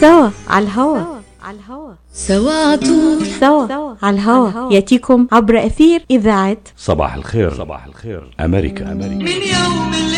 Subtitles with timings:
[0.00, 0.98] سوا على الهوا.
[1.42, 1.92] على الهوا.
[2.12, 3.26] سوا طول.
[3.40, 4.72] سوا على الهوا.
[4.72, 7.54] يأتيكم عبر أثير إذاعة صباح الخير.
[7.54, 8.34] صباح الخير.
[8.40, 8.92] أمريكا.
[8.92, 9.14] أمريكا.
[9.14, 10.13] من يوم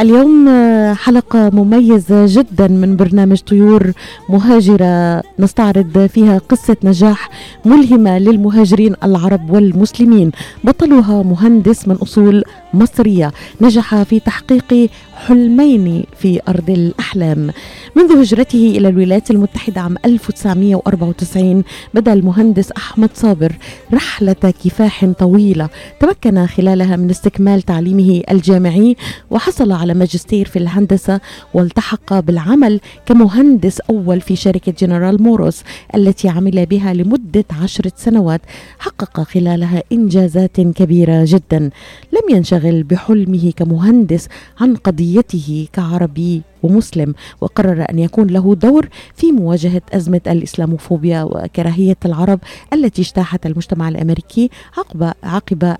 [0.00, 3.92] اليوم آه، حلقة مميزة جدا من برنامج طيور
[4.28, 5.22] مهاجرة.
[5.38, 7.30] نستعرض فيها قصة نجاح
[7.64, 10.30] ملهمة للمهاجرين العرب والمسلمين.
[10.64, 12.44] بطلها مهندس من أصول
[12.74, 13.32] مصرية.
[13.60, 17.50] نجح في تحقيق حلمين في أرض الأحلام.
[17.96, 21.64] منذ هجرته إلى الولايات المتحدة عام 1994
[21.94, 23.52] بدأ المهندس أحمد صابر
[23.94, 24.32] رحلة
[24.64, 25.68] كفاح طويلة
[26.00, 28.96] تمكن خلالها من استكمال تعليمه الجامعي
[29.30, 31.20] وحصل على ماجستير في الهندسة
[31.54, 35.62] والتحق بالعمل كمهندس أول في شركة جنرال موروس
[35.94, 38.40] التي عمل بها لمدة عشرة سنوات
[38.78, 41.70] حقق خلالها إنجازات كبيرة جدا.
[42.12, 44.28] لم ينشغل بحلمه كمهندس
[44.60, 46.42] عن قضيته كعربي.
[46.62, 52.40] ومسلم وقرر أن يكون له دور في مواجهة أزمة الإسلاموفوبيا وكراهية العرب
[52.72, 55.76] التي اجتاحت المجتمع الأمريكي عقب عقب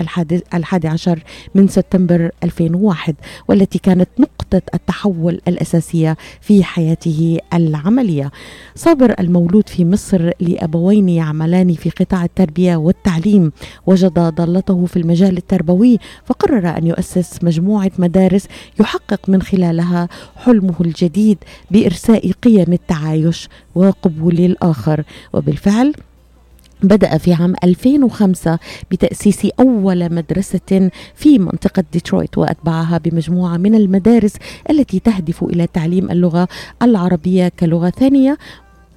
[0.00, 1.22] الحادث الحادي عشر
[1.54, 3.14] من سبتمبر 2001
[3.48, 8.30] والتي كانت نقطة التحول الأساسية في حياته العملية.
[8.74, 13.52] صابر المولود في مصر لأبوين يعملان في قطاع التربية والتعليم
[13.86, 18.46] وجد ضالته في المجال التربوي فقرر أن يؤسس مجموعة مدارس
[18.80, 21.38] يحقق من خلالها حلمه الجديد
[21.70, 25.04] بإرساء قيم التعايش وقبول الآخر.
[25.32, 25.94] وبالفعل
[26.82, 28.58] بدأ في عام 2005
[28.90, 34.34] بتأسيس أول مدرسة في منطقة ديترويت وأتبعها بمجموعة من المدارس
[34.70, 36.48] التي تهدف إلى تعليم اللغة
[36.82, 38.38] العربية كلغة ثانية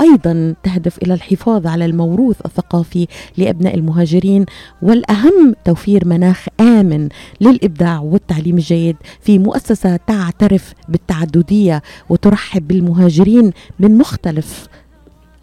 [0.03, 4.45] أيضا تهدف إلى الحفاظ على الموروث الثقافي لأبناء المهاجرين
[4.81, 7.09] والأهم توفير مناخ آمن
[7.41, 14.67] للإبداع والتعليم الجيد في مؤسسة تعترف بالتعددية وترحب بالمهاجرين من مختلف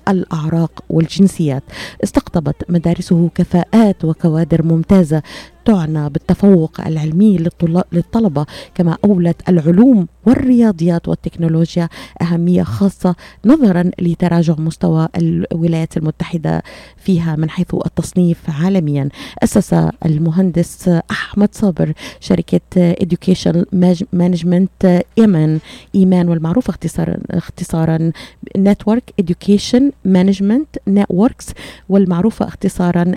[0.08, 1.62] الأعراق والجنسيات.
[2.04, 5.22] استقطبت مدارسه كفاءات وكوادر ممتازة
[5.64, 7.46] تعنى بالتفوق العلمي
[7.92, 11.88] للطلبة كما أولت العلوم والرياضيات والتكنولوجيا
[12.22, 16.62] أهمية خاصة نظرا لتراجع مستوى الولايات المتحدة
[16.96, 19.08] فيها من حيث التصنيف عالميا.
[19.42, 19.74] أسس
[20.06, 23.64] المهندس أحمد صابر شركة education
[24.12, 25.58] management ايمان
[25.94, 28.12] إيمان والمعروفه اختصارا اختصارا
[28.56, 31.46] network education management networks
[31.88, 33.14] والمعروفه اختصارا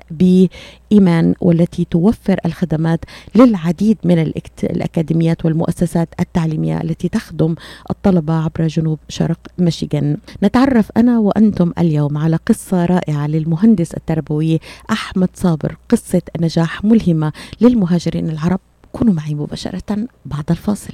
[0.93, 2.99] بايمان والتي توفر الخدمات
[3.35, 4.33] للعديد من
[4.63, 7.55] الأكاديميات والمؤسسات التعليمية التي تخدم
[7.89, 10.17] الطلبة عبر جنوب شرق ميشيغان.
[10.43, 14.59] نتعرف أنا وأنتم اليوم على قصة رائعة للمهندس التربوي
[14.91, 18.59] أحمد صابر، قصة نجاح ملهمة للمهاجرين العرب.
[18.91, 20.93] كونوا معي مباشرة بعد الفاصل.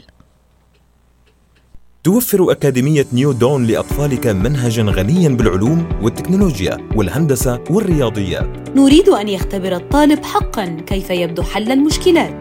[2.04, 10.26] توفر أكاديمية نيو دون لأطفالك منهجا غنيا بالعلوم والتكنولوجيا والهندسة والرياضيات نريد أن يختبر الطالب
[10.26, 12.40] حقا كيف يبدو حل المشكلات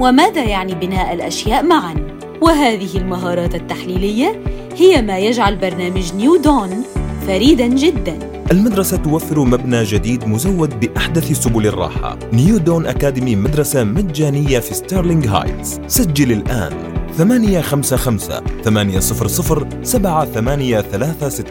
[0.00, 1.94] وماذا يعني بناء الأشياء معا.
[2.40, 4.42] وهذه المهارات التحليلية
[4.76, 6.84] هي ما يجعل برنامج New Dawn
[7.26, 8.18] فريدا جدا.
[8.52, 12.18] المدرسة توفر مبنى جديد مزود بأحدث سبل الراحة.
[12.32, 16.72] New Dawn Academy مدرسة مجانية في ستارلينغ هايتس سجل الآن
[17.16, 21.44] 855 800 7836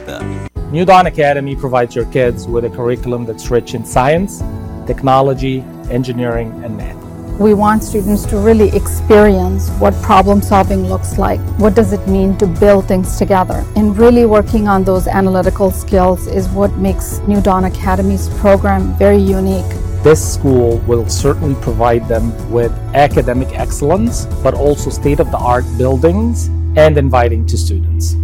[0.73, 4.41] New Dawn Academy provides your kids with a curriculum that's rich in science,
[4.88, 7.03] technology, engineering, and math.
[7.39, 11.41] We want students to really experience what problem solving looks like.
[11.61, 13.65] What does it mean to build things together?
[13.77, 19.19] And really working on those analytical skills is what makes New Dawn Academy's program very
[19.19, 19.71] unique.
[20.03, 25.65] This school will certainly provide them with academic excellence, but also state of the art
[25.77, 26.47] buildings
[26.77, 28.16] and inviting to students.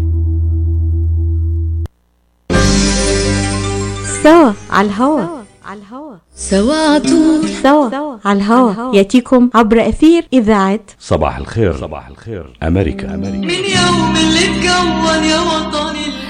[4.23, 11.38] سوا على الهوا على الهوا سوا طول سوا على الهوا يأتيكم عبر أثير إذاعة صباح
[11.38, 11.78] الخير.
[11.78, 12.58] صباح الخير.
[12.64, 13.16] أمريكا.
[13.16, 13.38] أمريكا.
[13.38, 16.29] من يوم اللي اتكون يا وطني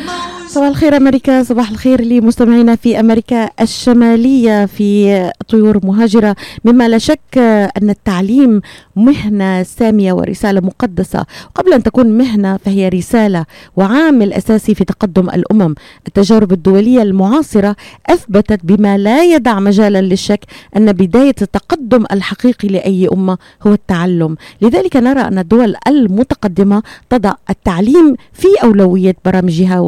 [0.49, 6.35] صباح الخير أمريكا صباح الخير لمستمعينا في أمريكا الشمالية في طيور مهاجرة.
[6.65, 8.61] مما لا شك أن التعليم
[8.95, 11.25] مهنة سامية ورسالة مقدسة.
[11.55, 15.75] قبل أن تكون مهنة فهي رسالة وعامل أساسي في تقدم الأمم.
[16.07, 17.75] التجارب الدولية المعاصرة
[18.09, 20.39] أثبتت بما لا يدع مجالا للشك
[20.77, 23.37] أن بداية التقدم الحقيقي لأي أمة
[23.67, 24.35] هو التعلم.
[24.61, 29.79] لذلك نرى أن الدول المتقدمة تضع التعليم في أولوية برامجها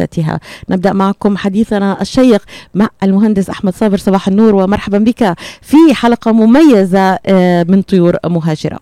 [0.00, 0.40] وسياساتها
[0.70, 2.42] نبدأ معكم حديثنا الشيق
[2.74, 3.96] مع المهندس أحمد صابر.
[3.96, 8.78] صباح النور ومرحبا بك في حلقة مميزة آه، من طيور مهاجرة.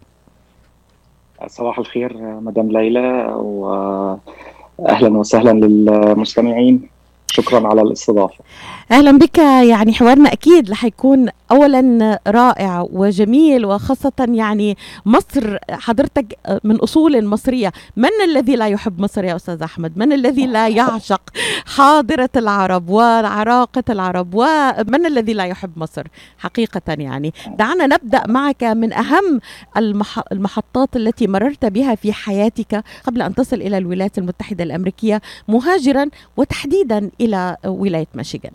[1.47, 6.89] صباح الخير مدام ليلى واهلا وسهلا للمستمعين.
[7.27, 8.45] شكرا على الاستضافة.
[8.93, 14.77] أهلا بك يعني حوارنا أكيد رح يكون اولا رائع وجميل وخاصة يعني
[15.07, 17.73] مصر حضرتك من أصول مصرية.
[17.97, 21.21] من الذي لا يحب مصر يا أستاذ أحمد؟ من الذي لا يعشق
[21.67, 26.07] حاضرة العرب وعراقة العرب؟ ومن الذي لا يحب مصر؟
[26.39, 27.33] حقيقة يعني.
[27.59, 29.41] دعنا نبدأ معك من أهم
[30.33, 37.11] المحطات التي مررت بها في حياتك قبل أن تصل إلى الولايات المتحدة الأمريكية مهاجرا وتحديدا
[37.21, 38.53] إلى ولاية ميشيغان.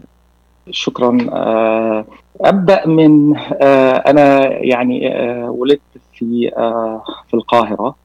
[0.72, 2.06] شكرا آه،
[2.42, 5.82] أبدأ من آه، أنا يعني آه، ولدت
[6.14, 6.52] في
[7.28, 7.96] في القاهرة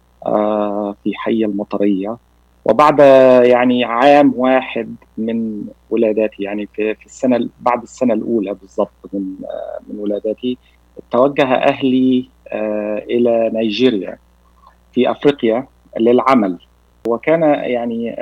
[1.04, 2.16] في حي المطرية.
[2.64, 2.98] وبعد
[3.44, 9.34] يعني عام واحد من ولادتي يعني في في السنة بعد السنة الأولى بالضبط من
[9.88, 10.58] من ولادتي
[11.10, 12.28] توجه أهلي
[13.10, 14.19] إلى نيجيريا
[14.92, 15.66] في أفريقيا
[15.98, 16.58] للعمل.
[17.08, 18.16] وكان يعني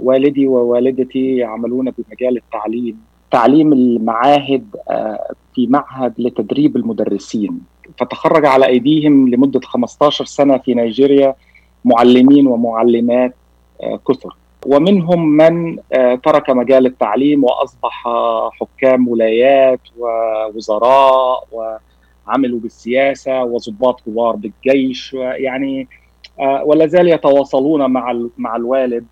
[0.00, 7.60] والدي ووالدتي يعملون بمجال التعليم تعليم المعاهد آه، في معهد لتدريب المدرسين.
[7.98, 11.34] فتخرج على أيديهم لمدة 15 سنة في نيجيريا
[11.84, 13.34] معلمين ومعلمات
[13.82, 14.36] آه، كثر.
[14.66, 18.04] ومنهم من آه، ترك مجال التعليم وأصبح
[18.52, 25.88] حكام ولايات ووزراء وعملوا بالسياسة وضباط كبار بالجيش يعني
[26.64, 29.06] ولا زال يتواصلون مع مع الوالد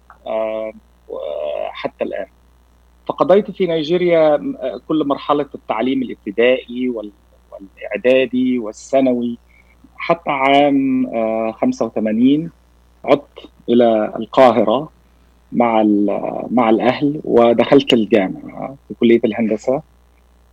[1.72, 2.26] حتى الآن.
[3.06, 4.36] فقضيت في نيجيريا
[4.88, 9.38] كل مرحلة التعليم الابتدائي والإعدادي والثانوي
[9.96, 11.06] حتى عام
[11.52, 12.50] 85 آه،
[13.10, 14.88] عدت إلى القاهرة
[15.52, 15.82] مع
[16.50, 19.82] مع الأهل ودخلت الجامعة في كلية الهندسة.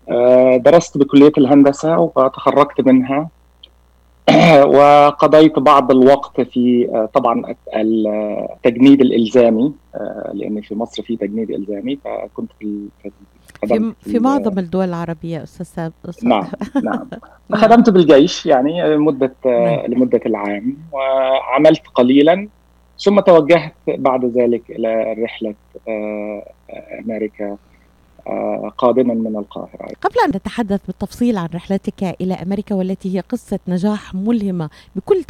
[0.10, 3.30] آه، درست بكلية الهندسة وتخرجت منها.
[4.78, 11.96] وقضيت بعض الوقت في آه، طبعا التجنيد الإلزامي آه، لأن في مصر في تجنيد إلزامي
[11.96, 12.88] فكنت في
[13.68, 15.92] في, في معظم الدول العربية أستاذ
[16.24, 16.48] نعم
[16.84, 17.08] نعم.
[17.54, 19.86] خدمت بالجيش يعني لمدة نعم.
[19.88, 22.48] لمدة العام وعملت قليلا
[23.00, 25.56] ثم توجهت بعد ذلك إلى رحلة
[25.88, 26.52] آه،
[27.00, 27.58] أمريكا آه،
[28.78, 29.88] قادما من القاهرة.
[30.02, 35.24] قبل أن نتحدث بالتفصيل عن رحلتك إلى أمريكا والتي هي قصة نجاح ملهمة بكل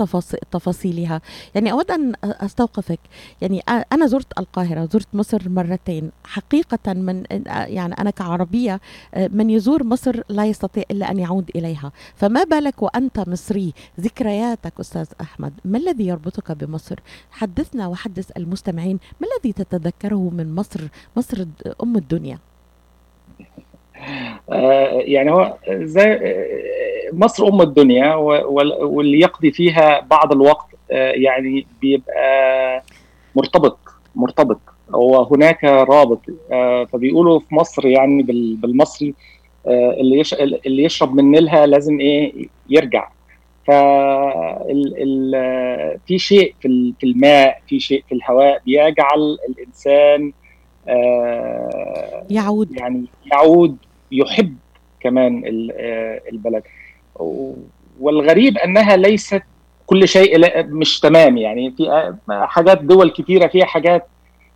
[0.52, 1.22] تفاصيلها
[1.56, 3.00] يعني أود أن أستوقفك.
[3.42, 3.60] يعني
[3.94, 6.12] أنا زرت القاهرة زرت مصر مرتين.
[6.24, 8.82] حقيقة من يعني أنا كعربية
[9.18, 11.92] من يزور مصر لا يستطيع إلا أن يعود إليها.
[12.16, 17.00] فما بالك وأنت مصري؟ ذكرياتك أستاذ أحمد ما الذي يربطك بمصر؟
[17.32, 20.82] حدثنا وحدث المستمعين ما الذي تتذكره من مصر؟
[21.18, 21.46] مصر
[21.84, 22.34] أم الدنيا.
[22.36, 22.53] آه،
[25.06, 26.48] يعني هو زي آه،
[27.14, 32.84] مصر أم الدنيا واللي يقضي فيها بعض الوقت آه، يعني بيبقى
[33.36, 33.78] مرتبط
[34.16, 34.60] مرتبط.
[34.94, 36.20] وهناك رابط
[36.94, 38.24] فبيقولوا في مصر يعني
[38.54, 39.14] بالمصري
[39.68, 40.24] اللي
[40.66, 43.10] اللي يشرب من نيلها لازم إيه يرجع.
[43.68, 43.72] ف
[46.06, 50.34] في شيء في الماء في شيء في الهواء بيجعل الإنسان
[52.30, 52.72] يعود.
[52.72, 53.78] يعني يعود
[54.14, 54.56] يحب
[55.00, 55.44] كمان
[55.78, 56.64] آه، البلد.
[58.00, 59.42] والغريب أنها ليست
[59.86, 61.38] كل شيء مش تمام.
[61.38, 64.08] يعني في حاجات دول كثيره فيها حاجات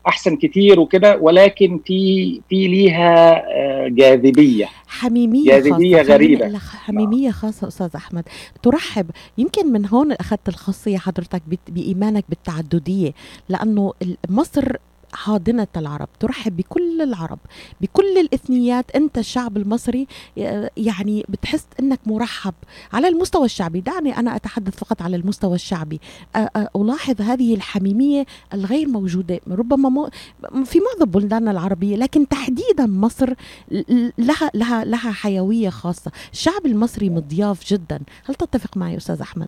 [0.08, 4.66] أحسن كتير وكده ولكن في في ليها آه، جاذبية.
[4.88, 6.14] حميمية جاذبية خاصة.
[6.14, 6.58] غريبة.
[6.58, 8.24] حميمية خاصة أستاذ أحمد.
[8.64, 13.12] ترحب يمكن من هون أخذت الخاصية حضرتك بإيمانك بالتعددية
[13.50, 13.94] لأنه
[14.30, 14.76] مصر
[15.14, 17.40] حاضنة العرب ترحب بكل العرب
[17.82, 20.08] بكل الإثنيات أنت الشعب المصري
[20.78, 22.54] يعني بتحس أنك مرحب
[22.94, 23.82] على المستوى الشعبي.
[23.82, 26.00] دعني أنا أتحدث فقط على المستوى الشعبي.
[26.76, 29.40] ألاحظ هذه الحميمية الغير موجودة.
[29.48, 30.10] ربما مو
[30.66, 33.34] في معظم بلداننا العربية لكن تحديدا مصر
[34.18, 36.12] لها لها لها حيوية خاصة.
[36.34, 38.02] الشعب المصري مضياف جدا.
[38.26, 39.48] هل تتفق معي أستاذ أحمد؟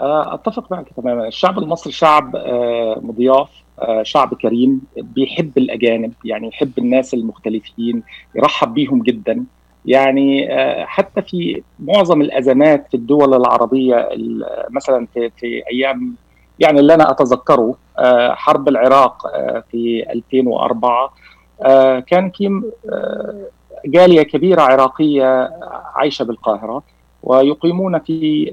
[0.00, 1.28] أتفق معك تماما.
[1.28, 2.36] الشعب المصري شعب
[3.02, 3.48] مضياف.
[3.48, 3.67] آه،
[4.02, 8.02] شعب كريم بيحب الأجانب يعني يحب الناس المختلفين
[8.34, 9.44] يرحب بيهم جدا.
[9.84, 14.08] يعني آه، حتى في معظم الأزمات في الدول العربية
[14.70, 16.14] مثلا في في أيام
[16.58, 19.22] يعني اللي أنا أتذكره آه، حرب العراق
[19.70, 21.14] في 2004
[22.00, 22.62] كان في
[23.86, 25.50] جالية كبيرة عراقية
[25.94, 26.82] عايشة بالقاهرة
[27.22, 28.50] ويقيمون في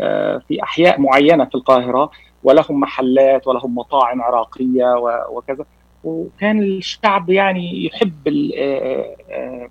[0.47, 2.11] في أحياء معينة في القاهرة.
[2.45, 4.95] ولهم محلات ولهم مطاعم عراقية
[5.29, 5.65] وكذا.
[6.03, 9.69] وكان الشعب يعني يحب آه، آه،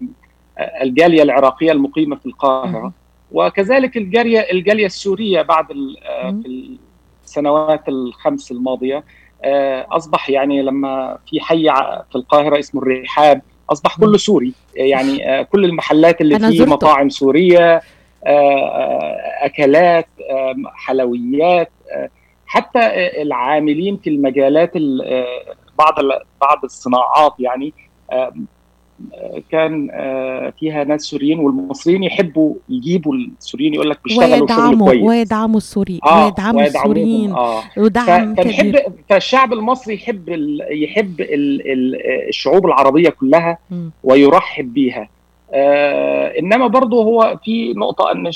[0.83, 2.93] الجالية العراقية المقيمة في القاهرة.
[3.33, 6.79] وكذلك الجاليه الجالية السورية بعد آه، في
[7.25, 9.05] السنوات الخمس الماضية
[9.91, 11.65] أصبح يعني لما في حي
[12.11, 14.53] في القاهرة اسمه الرحاب أصبح كله سوري.
[14.75, 16.65] يعني كل المحلات اللي فيه.
[16.65, 17.83] مطاعم سورية
[19.43, 20.09] أكلات
[20.75, 21.71] حلويات
[22.55, 27.73] حتى آه، العاملين في المجالات ال- آه، بعض ال- بعض الصناعات يعني
[28.13, 28.33] آه،
[29.15, 34.87] آه، كان آه، فيها ناس سوريين والمصريين يحبوا يجيبوا السوريين يقول لك بيشتغلوا شغل ويدعموا
[34.89, 35.03] كويس.
[35.05, 37.33] ويدعموا السوري آه، ويدعموا السوريين.
[37.33, 37.61] آه.
[37.77, 38.83] ودعم ف- فنحب كبير.
[39.09, 40.61] فالشعب المصري يحب ال...
[40.83, 41.73] يحب ال...
[41.73, 41.97] ال...
[42.29, 43.59] الشعوب العربية كلها.
[44.05, 45.09] ويرحب بيها.
[45.53, 48.31] آه إنما برضه هو في نقطة أن.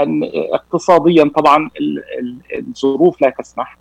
[0.00, 2.02] أن اقتصاديا طبعا ال...
[2.18, 2.36] ال...
[2.58, 3.78] الظروف لا تسمح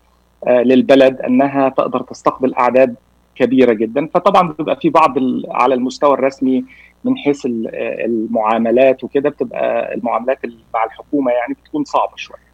[0.48, 2.96] آه للبلد أنها تقدر تستقبل أعداد
[3.36, 5.16] كبيرة جدا فطبعا بيبقى في بعض.
[5.50, 6.66] على المستوى الرسمي
[7.04, 7.76] من حيث ال-
[8.06, 12.53] المعاملات وكده بتبقى المعاملات ال- مع الحكومة يعني بتكون صعبة شوية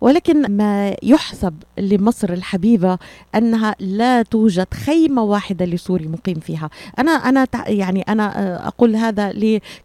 [0.00, 2.98] ولكن ما يحسب لمصر الحبيبة
[3.34, 6.70] أنها لا توجد خيمة واحدة لسوري مقيم فيها.
[6.98, 9.32] أنا أنا يعني أنا آه، أقول هذا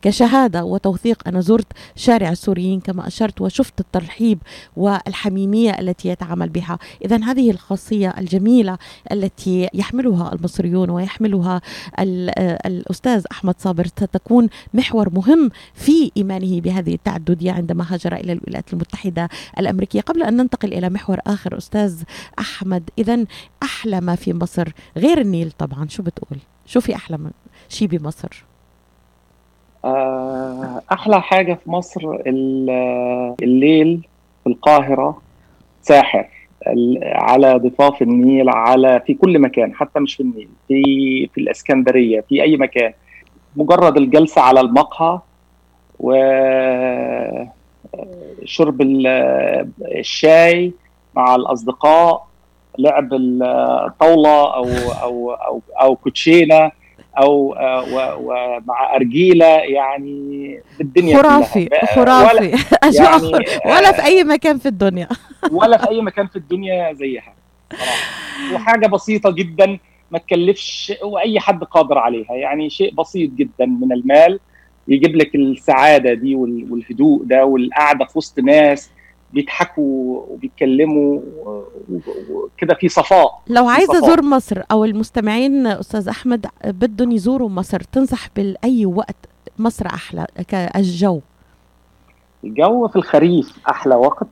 [0.02, 1.28] كشهادة وتوثيق.
[1.28, 4.40] أنا زرت شارع السوريين كما أشرت وشفت الترحيب
[4.76, 6.80] والحميمية التي يتعامل بها.
[7.06, 8.78] إذا هذه الخاصية الجميلة
[9.12, 11.62] التي يحملها المصريون ويحملها
[12.00, 18.74] آه، الأستاذ أحمد صابر ستكون محور مهم في إيمانه بهذه التعددية عندما هاجر إلى الولايات
[18.74, 20.01] المتحدة الأمريكية.
[20.02, 22.04] قبل أن ننتقل إلى محور آخر أستاذ
[22.40, 23.26] أحمد إذا
[23.64, 24.68] أحلى ما في مصر
[24.98, 27.32] غير النيل طبعا شو بتقول؟ شو في أحلى من
[27.70, 28.44] شي بمصر؟
[29.86, 34.08] آه، أحلى حاجة في مصر ال- الليل
[34.44, 35.22] في القاهرة
[35.82, 36.28] ساحر
[37.04, 40.84] على ضفاف النيل على في كل مكان حتى مش في النيل في
[41.34, 42.94] في الإسكندرية في أي مكان.
[43.56, 45.20] مجرد الجلسة على المقهى
[46.00, 46.12] و
[48.46, 49.08] شرب ال-
[49.82, 50.74] الشاي
[51.16, 52.28] مع الأصدقاء
[52.80, 54.66] لعب الطاولة أو
[55.04, 56.72] أو أو أو كوتشينة
[57.18, 62.54] أو آه، ومع أرجيلة يعني بالدنيا خرافي كلها خرافي.
[62.84, 65.08] أجواء يعني ولا في أي مكان في الدنيا.
[65.52, 67.34] ولا في أي مكان في الدنيا زيها.
[68.54, 69.78] وحاجة بسيطة جدا
[70.12, 72.34] ما تكلفش وأي حد قادر عليها.
[72.34, 74.40] يعني شيء بسيط جدا من المال.
[74.88, 78.90] يجيب لك السعادة دي وال- والهدوء ده والقعدة في وسط ناس
[79.34, 81.20] بيضحكوا وبيتكلموا
[82.32, 83.98] وكده في صفاء لو صفاء.
[83.98, 89.16] أزور مصر أو المستمعين أستاذ أحمد بدهم يزوروا مصر تنصح بأي وقت
[89.60, 91.20] مصر أحلى كالجو
[92.44, 94.28] الجو في الخريف أحلى وقت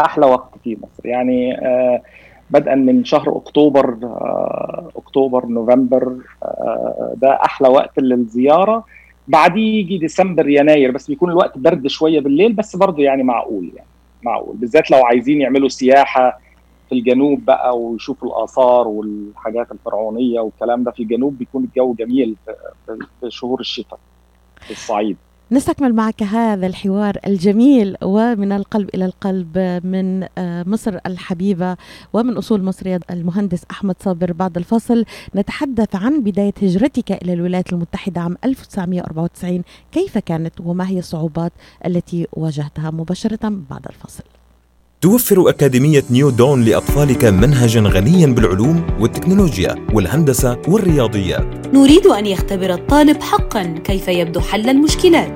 [0.00, 1.06] أحلى وقت في مصر.
[1.06, 2.02] يعني آه
[2.50, 8.84] بدءا من شهر أكتوبر آه أكتوبر نوفمبر آه ده أحلى وقت للزيارة.
[9.28, 13.88] بعديه يجي ديسمبر يناير بس بيكون الوقت برد شوية بالليل بس برضه يعني معقول يعني
[14.22, 14.56] معقول.
[14.56, 16.40] بالذات لو عايزين يعملوا سياحة
[16.88, 22.36] في الجنوب بقى ويشوفوا الآثار والحاجات الفرعونية والكلام ده في الجنوب بيكون الجو جميل
[22.86, 23.98] في- شهور الشتاء
[24.60, 25.16] في الصعيد.
[25.52, 31.76] نستكمل معك هذا الحوار الجميل ومن القلب إلى القلب من آه، مصر الحبيبة
[32.12, 34.32] ومن أصول مصرية المهندس أحمد صابر.
[34.32, 35.04] بعد الفصل
[35.36, 41.52] نتحدث عن بداية هجرتك إلى الولايات المتحدة عام 1994 كيف كانت وما هي الصعوبات
[41.86, 44.24] التي واجهتها مباشرة؟ بعد الفصل
[45.00, 53.22] توفر أكاديمية نيو دون لأطفالك منهجا غنيا بالعلوم والتكنولوجيا والهندسة والرياضيات نريد أن يختبر الطالب
[53.22, 55.32] حقا كيف يبدو حل المشكلات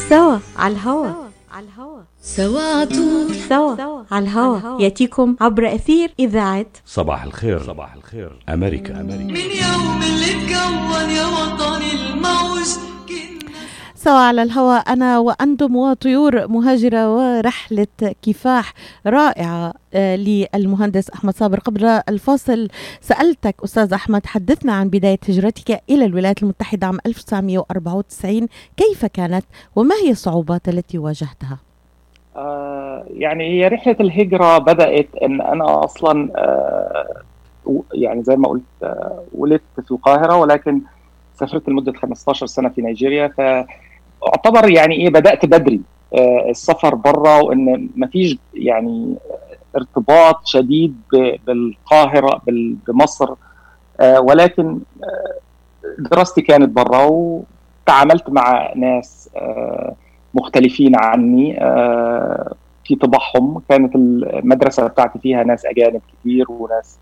[0.09, 1.86] سوا على الهوا
[2.36, 4.04] سواتو سوا.
[4.10, 4.82] على الهوا.
[4.82, 7.62] يأتيكم عبر أثير إذاعة صباح الخير.
[7.62, 8.38] صباح الخير.
[8.48, 9.00] أمريكا.
[9.00, 9.22] أمريكا.
[9.22, 12.68] من يوم اللي اتكون يا وطني الموج.
[13.08, 13.58] كنا
[13.94, 17.86] سوا على الهواء أنا وأنتم وطيور مهاجرة ورحلة
[18.22, 18.72] كفاح
[19.06, 21.60] رائعة آه، للمهندس أحمد صابر.
[21.60, 22.68] قبل الفاصل
[23.00, 29.44] سألتك أستاذ أحمد حدثنا عن بداية هجرتك إلى الولايات المتحدة عام 1994 كيف كانت
[29.76, 31.67] وما هي الصعوبات التي واجهتها؟
[32.38, 37.22] آه يعني هي رحلة الهجرة بدأت إن أنا أصلا آه
[37.94, 40.80] يعني زي ما قلت آه ولدت في القاهرة ولكن
[41.34, 43.28] سافرت لمدة 15 سنة في نيجيريا.
[43.28, 45.80] فأعتبر يعني إيه بدأت بدري
[46.50, 49.14] السفر بره وإن مفيش يعني
[49.76, 50.96] ارتباط شديد
[51.46, 52.40] بالقاهرة
[52.88, 53.34] بمصر
[54.18, 54.78] ولكن
[55.98, 59.30] دراستي كانت بره وتعاملت مع ناس
[60.34, 61.56] مختلفين عني.
[62.84, 66.98] في طباعهم كانت المدرسة بتاعتي فيها ناس أجانب كتير وناس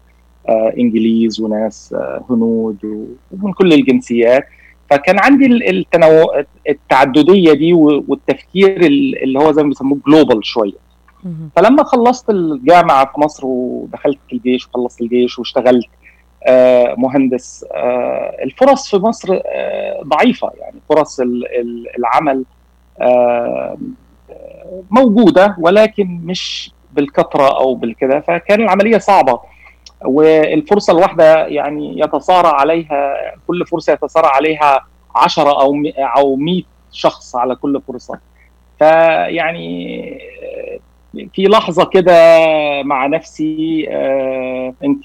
[0.79, 1.95] إنجليز وناس
[2.31, 4.45] هنود ومن كل الجنسيات.
[4.91, 10.87] فكان عندي التنوع التعددية دي والتفكير اللي هو زي ما بيسموه جلوبال شوية.
[11.57, 15.87] فلما خلصت الجامعة في مصر ودخلت الجيش وخلصت الجيش واشتغلت
[16.99, 17.65] مهندس
[18.43, 19.39] الفرص في مصر
[20.03, 20.51] ضعيفة.
[20.61, 21.21] يعني فرص
[21.99, 22.45] العمل
[24.91, 28.21] موجودة ولكن مش بالكثرة أو بالكذا.
[28.21, 29.41] فكان العملية صعبة
[30.05, 33.15] والفرصة الواحدة يعني يتصارع عليها
[33.47, 35.75] كل فرصة يتصارع عليها 10 أو
[36.17, 36.63] أو 100
[36.93, 38.19] شخص على كل فرصة.
[38.79, 40.21] فيعني
[41.33, 42.13] في لحظة كده
[42.83, 45.05] مع نفسي آه أنت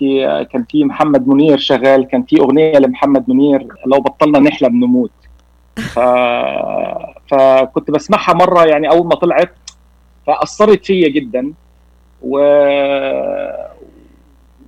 [0.51, 5.11] كان في محمد منير شغال كان في أغنية لمحمد منير لو بطلنا نحلم نموت.
[5.75, 5.99] ف...
[7.27, 9.53] فكنت بسمعها مرة يعني أول ما طلعت
[10.27, 11.53] فأثرت فيا جدا
[12.21, 12.39] و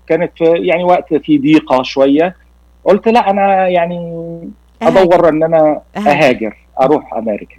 [0.08, 2.36] كانت في يعني وقت في ضيقة شوية.
[2.86, 4.20] قلت لا أنا يعني
[4.82, 6.58] أدور إن أنا أهاجر.
[6.82, 7.56] أروح أمريكا.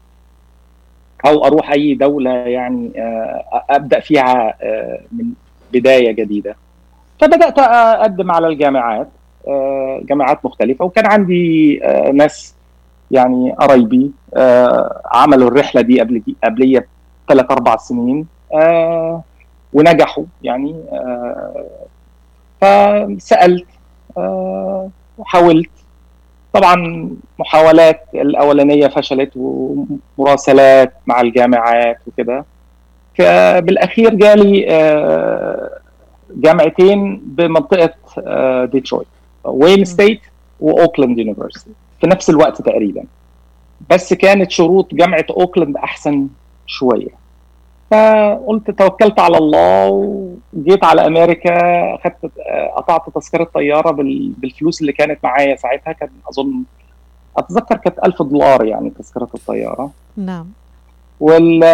[1.26, 2.92] أو أروح أي دولة يعني
[3.70, 4.54] أبدأ فيها
[5.12, 5.24] من
[5.72, 6.56] بداية جديدة.
[7.20, 9.08] فبدأت أقدم على الجامعات
[10.02, 11.80] جامعات مختلفة وكان عندي
[12.12, 12.54] ناس
[13.10, 16.86] يعني قرايبي آه عملوا الرحلة دي قبل قبلية
[17.28, 19.22] ثلاث أربع سنين آه
[19.72, 21.64] ونجحوا يعني آه
[22.60, 23.66] فسألت
[25.18, 25.70] وحاولت.
[26.52, 32.44] طبعا محاولات الأولانية فشلت ومراسلات مع الجامعات وكده.
[33.60, 34.60] بالاخير جالي
[36.36, 37.94] جامعتين بمنطقة
[38.64, 39.06] ديترويت
[39.44, 40.20] Wayne State
[40.60, 41.70] و Oakland University.
[42.04, 43.04] في نفس الوقت تقريبا.
[43.90, 46.28] بس كانت شروط جامعة أوكلاند أحسن
[46.66, 47.08] شوية.
[47.90, 49.88] فقلت توكلت على الله
[50.52, 51.54] وجيت على أمريكا
[51.94, 52.32] أخدت
[52.76, 53.90] قطعت تذكرة طيارة
[54.38, 55.92] بالفلوس اللي كانت معايا ساعتها.
[55.92, 56.62] كان أظن
[57.36, 59.90] أتذكر كانت 1000 دولار يعني تذكرة الطيارة.
[60.16, 60.46] نعم.
[61.20, 61.64] وال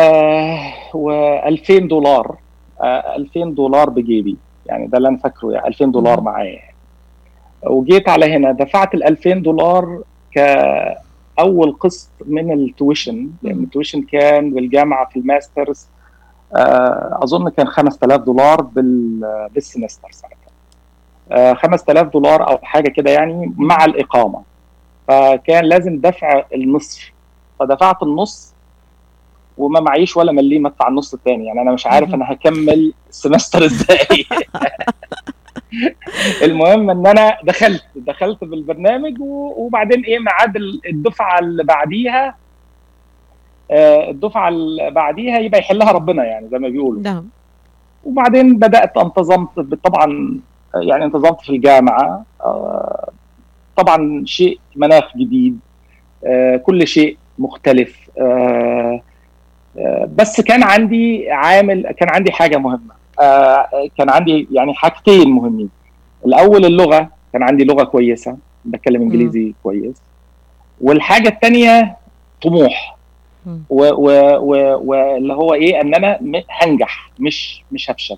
[0.95, 1.11] و
[1.47, 2.37] 2000 دولار
[2.83, 4.37] 2000 دولار بجيبي.
[4.67, 6.61] يعني ده اللي أنا فاكره يعني 2000 دولار معايا.
[7.63, 14.03] وجيت على هنا دفعت ال 2000 دولار كأول قسط من ال tuition لأن ال tuition
[14.03, 15.87] كان بالجامعة في ال masters
[17.23, 18.61] أظن كان 5000 دولار
[19.51, 21.55] بال semester ساعتها.
[21.55, 24.43] 5000 دولار أو حاجة كده يعني مع الإقامة.
[25.09, 27.13] فكان لازم دفع النصف.
[27.59, 28.55] فدفعت النص
[29.59, 34.27] وما معيش ولا مليم أدفع النص الثاني يعني أنا مش عارف أنا هكمل السمستر إزاي.
[36.45, 40.57] المهم إن أنا دخلت دخلت بالبرنامج وبعدين إيه ميعاد
[40.87, 42.35] الدفعة اللي بعديها
[44.11, 47.03] الدفعة اللي بعديها يبقى يحلها ربنا يعني زي ما بيقولوا.
[47.03, 47.29] نعم.
[48.05, 50.41] وبعدين بدأت انتظمت طبعا
[50.75, 52.25] يعني انتظمت في الجامعة
[53.77, 55.59] طبعا شيء مناخ جديد
[56.63, 58.11] كل شيء مختلف
[60.09, 63.00] بس كان عندي عامل كان عندي حاجة مهمة.
[63.99, 65.69] كان عندي يعني حاجتين مهمين.
[66.27, 69.55] الأول اللغة كان عندي لغة كويسة بتكلم إنجليزي م.
[69.63, 69.97] كويس.
[70.81, 71.97] والحاجة الثانية
[72.43, 72.97] طموح.
[73.71, 76.19] واللي هو إيه إن أنا
[76.51, 78.17] هنجح مش مش هفشل.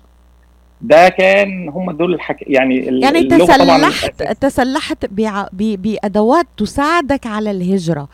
[0.81, 2.43] ده كان هم دول الحك...
[2.47, 5.05] يعني يعني تسلحت تسلحت
[5.53, 8.07] بأدوات تساعدك على الهجرة.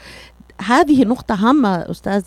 [0.66, 2.24] هذه نقطة هامة أستاذ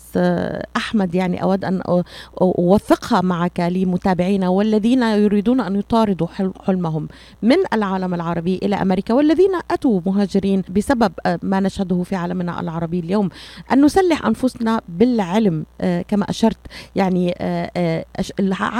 [0.77, 2.03] أحمد يعني أود أن
[2.41, 6.27] أوثقها معك لمتابعينا والذين يريدون أن يطاردوا
[6.65, 7.07] حلمهم
[7.41, 11.11] من العالم العربي إلى أمريكا والذين أتوا مهاجرين بسبب
[11.43, 13.29] ما نشهده في عالمنا العربي اليوم
[13.71, 15.65] أن نسلح أنفسنا بالعلم
[16.07, 16.57] كما أشرت
[16.95, 17.35] يعني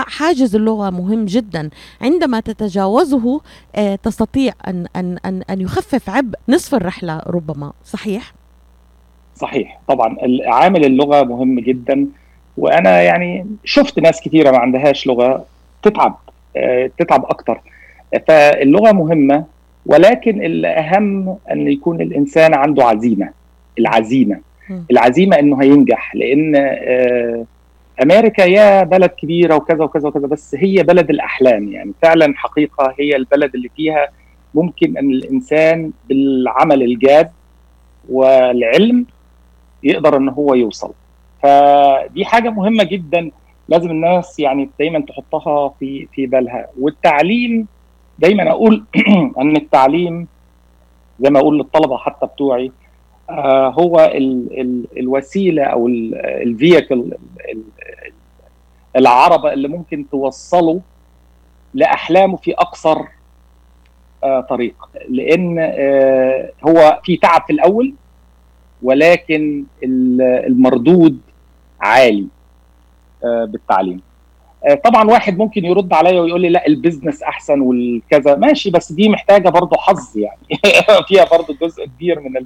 [0.07, 1.69] حاجز اللغة مهم جدا
[2.01, 3.41] عندما تتجاوزه
[4.03, 8.42] تستطيع أن, أن, أن, أن يخفف عبء نصف الرحلة ربما صحيح؟
[9.35, 9.79] صحيح.
[9.87, 12.07] طبعا عامل اللغة مهم جدا.
[12.57, 15.45] وأنا يعني شفت ناس كثيرة ما عندهاش لغة
[15.83, 16.17] تتعب
[16.57, 17.61] آه، تتعب أكتر.
[18.27, 19.45] فاللغة مهمة
[19.85, 23.29] ولكن الأهم أن يكون الإنسان عنده عزيمة
[23.79, 24.39] العزيمة.
[24.91, 27.45] العزيمة إنه هينجح لأن آه،
[28.03, 31.67] أمريكا يا بلد كبيرة وكذا وكذا وكذا بس هي بلد الأحلام.
[31.73, 34.07] يعني فعلا حقيقة هي البلد اللي فيها
[34.55, 37.31] ممكن أن الإنسان بالعمل الجاد
[38.09, 39.05] والعلم
[39.83, 40.93] يقدر إن هو يوصل.
[41.43, 43.31] فدي حاجة مهمة جدا
[43.69, 46.67] لازم الناس يعني دايما تحطها في في بالها.
[46.79, 47.67] والتعليم
[48.19, 48.83] دايما أقول
[49.41, 50.27] إن التعليم
[51.19, 52.71] زي ما أقول للطلبة حتى بتوعي
[53.29, 57.11] آه هو ال ال الوسيلة أو الفيكل
[58.95, 60.81] العربة اللي ممكن توصله
[61.73, 62.97] لأحلامه في أقصر
[64.23, 64.75] آه طريق.
[65.09, 67.93] لأن آه هو في تعب في الأول
[68.83, 71.19] ولكن المردود
[71.81, 72.27] عالي
[73.23, 74.01] آه بالتعليم
[74.65, 79.09] آه، طبعا واحد ممكن يرد عليا ويقول لي لا البيزنس أحسن والكذا ماشي بس دي
[79.09, 80.59] محتاجة برضه حظ يعني
[81.07, 82.45] فيها برضه جزء كبير من.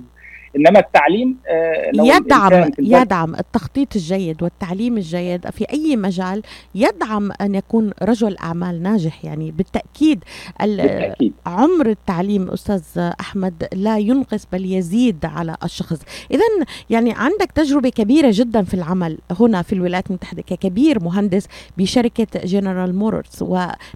[0.55, 6.41] إنما التعليم آه، لو يدعم يدعم التخطيط الجيد والتعليم الجيد في أي مجال
[6.75, 9.25] يدعم أن يكون رجل أعمال ناجح.
[9.25, 10.23] يعني بالتأكيد,
[10.60, 11.33] بالتأكيد.
[11.45, 12.81] عمر التعليم أستاذ
[13.19, 15.99] أحمد لا ينقص بل يزيد على الشخص.
[16.31, 16.43] اذا
[16.89, 22.95] يعني عندك تجربة كبيرة جدا في العمل هنا في الولايات المتحدة ككبير مهندس بشركة General
[22.95, 23.43] Motors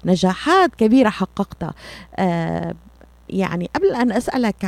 [0.06, 1.74] ونجاحات كبيرة حققتها.
[2.16, 2.74] آه
[3.32, 4.66] يعني قبل أن أسألك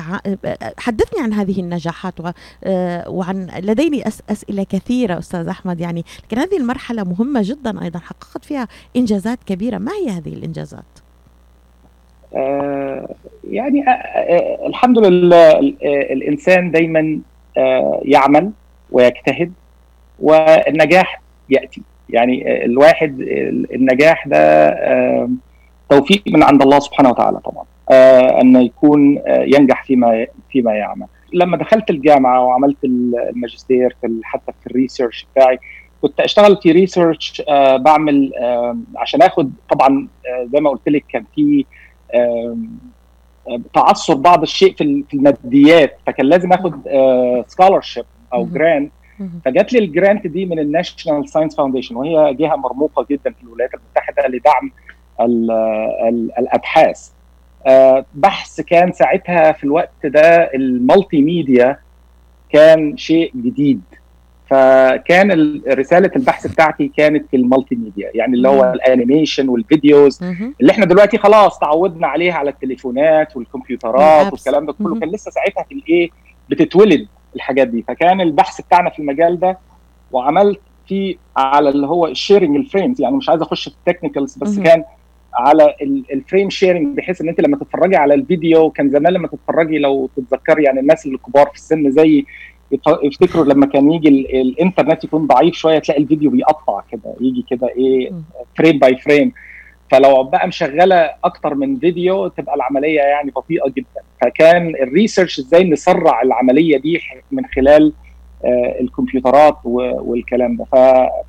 [0.78, 2.14] حدثني عن هذه النجاحات
[2.64, 8.46] آه، وعن لديني أسئلة كثيرة أستاذ أحمد يعني لكن هذه المرحلة مهمة جدا أيضا حققت
[8.46, 9.78] فيها إنجازات كبيرة.
[9.78, 10.84] ما هي هذه الإنجازات؟
[12.36, 13.10] آه
[13.50, 15.60] يعني آه, الحمد لله
[16.12, 17.20] الإنسان دايما
[18.02, 18.52] يعمل
[18.92, 19.54] ويجتهد
[20.20, 21.82] والنجاح يأتي.
[22.10, 23.22] يعني الواحد
[23.74, 24.74] النجاح ده
[25.90, 27.66] توفيق من عند الله سبحانه وتعالى طبعا.
[27.92, 31.06] أن يكون آه، ينجح فيما فيما يعمل.
[31.34, 35.60] لما دخلت الجامعة وعملت الماجستير في حتى في ال research بتاعي
[36.02, 41.06] كنت أشتغل في research آه بعمل آه عشان آخد طبعا آه زي ما قلت لك
[41.10, 41.66] كان في
[42.14, 42.58] آه
[43.74, 46.82] تعثر بعض الشيء في الماديات فكان لازم آخد
[47.48, 48.92] scholarship أو grant
[49.46, 53.44] فجات لي ال grant دي من ال National Science Foundation وهي جهة مرموقة جدا في
[53.44, 54.72] الولايات المتحدة لدعم
[55.22, 55.52] ال
[56.10, 57.10] ال الأبحاث.
[57.10, 57.14] آه،
[58.16, 61.78] بحث كان ساعتها في الوقت ده ال multimedia
[62.50, 63.82] كان شيء جديد.
[64.50, 70.24] فكان رسالة البحث بتاعتي كانت في ال multimedia يعني اللي هو ال animation وال videos
[70.62, 75.64] اللي إحنا دلوقتي خلاص تعودنا عليها على التليفونات والكمبيوترات والكلام ده كله كان لسه ساعتها
[75.64, 76.10] في الايه
[76.50, 77.82] بتتولد الحاجات دي.
[77.88, 79.58] فكان البحث بتاعنا في المجال ده
[80.12, 83.82] وعملت فيه على اللي هو ال sharing ال frames يعني مش عايز اخش في ال
[83.82, 84.84] technicals بس كان
[85.36, 85.76] على
[86.14, 90.10] ال frame sharing بحيث إن أنت لما تتفرجي على الفيديو كان زمان لما تتفرجي لو
[90.18, 92.26] تتذكري يعني الناس الكبار في السن زي
[93.04, 94.10] يفتكروا لما كان يجي
[94.42, 98.12] الإنترنت يكون ضعيف شوية تلاقي الفيديو بيقطع كده يجي كده إيه
[98.58, 99.32] frame by frame
[99.92, 104.02] فلو بقى مشغلة أكتر من فيديو تبقى العملية يعني بطيئة جدا.
[104.22, 107.00] فكان ال research إزاي نسرع العملية دي
[107.32, 107.94] من خلال
[108.46, 110.66] آه الكمبيوترات والكلام ده.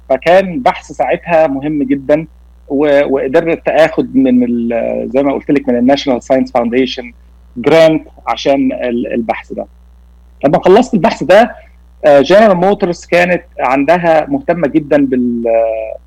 [0.08, 2.26] فكان بحث ساعتها مهم جدا.
[2.68, 4.68] وقدرت اخد من
[5.08, 7.12] زي ما قلت لك من ال National Science Foundation
[7.56, 8.72] grant عشان
[9.14, 9.66] البحث ده.
[10.44, 11.54] لما خلصت البحث ده
[12.06, 15.08] جنرال آه، Motors كانت عندها مهتمة جدا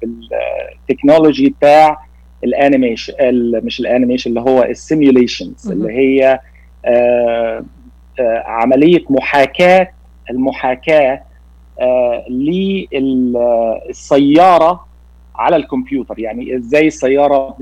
[0.02, 1.98] بال technology بتاع
[2.44, 3.14] ال animation
[3.64, 6.40] مش ال animation اللي هو ال simulations اللي هي
[6.86, 7.64] آه،
[8.20, 9.88] آه، عملية محاكاه
[10.30, 11.22] المحاكاة
[13.90, 14.87] للسيارة
[15.38, 17.58] على الكمبيوتر يعني إزاي السيارة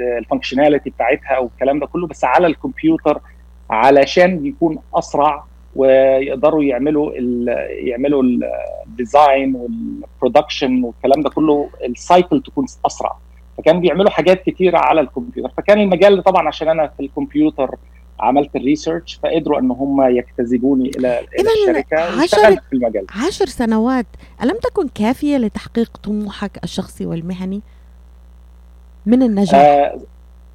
[0.00, 3.20] ال functionality بتاعتها والكلام ده كله بس على الكمبيوتر
[3.70, 5.44] علشان يكون أسرع
[5.76, 7.48] ويقدروا يعملوا ال
[7.88, 8.22] يعملوا
[8.86, 13.16] ال design وال production والكلام ده كله ال cycle تكون أسرع.
[13.58, 15.50] فكان بيعملوا حاجات كتيرة على الكمبيوتر.
[15.56, 17.74] فكان المجال طبعا عشان أنا في الكمبيوتر
[18.20, 23.06] عملت ال research فقدروا إن هم يجتذبوني إلى إلى الشركة واشتغلت في المجال.
[23.26, 24.06] عشر سنوات
[24.42, 27.62] ألم تكن كافية لتحقيق طموحك الشخصي والمهني؟
[29.06, 30.00] من النجاح؟ آه,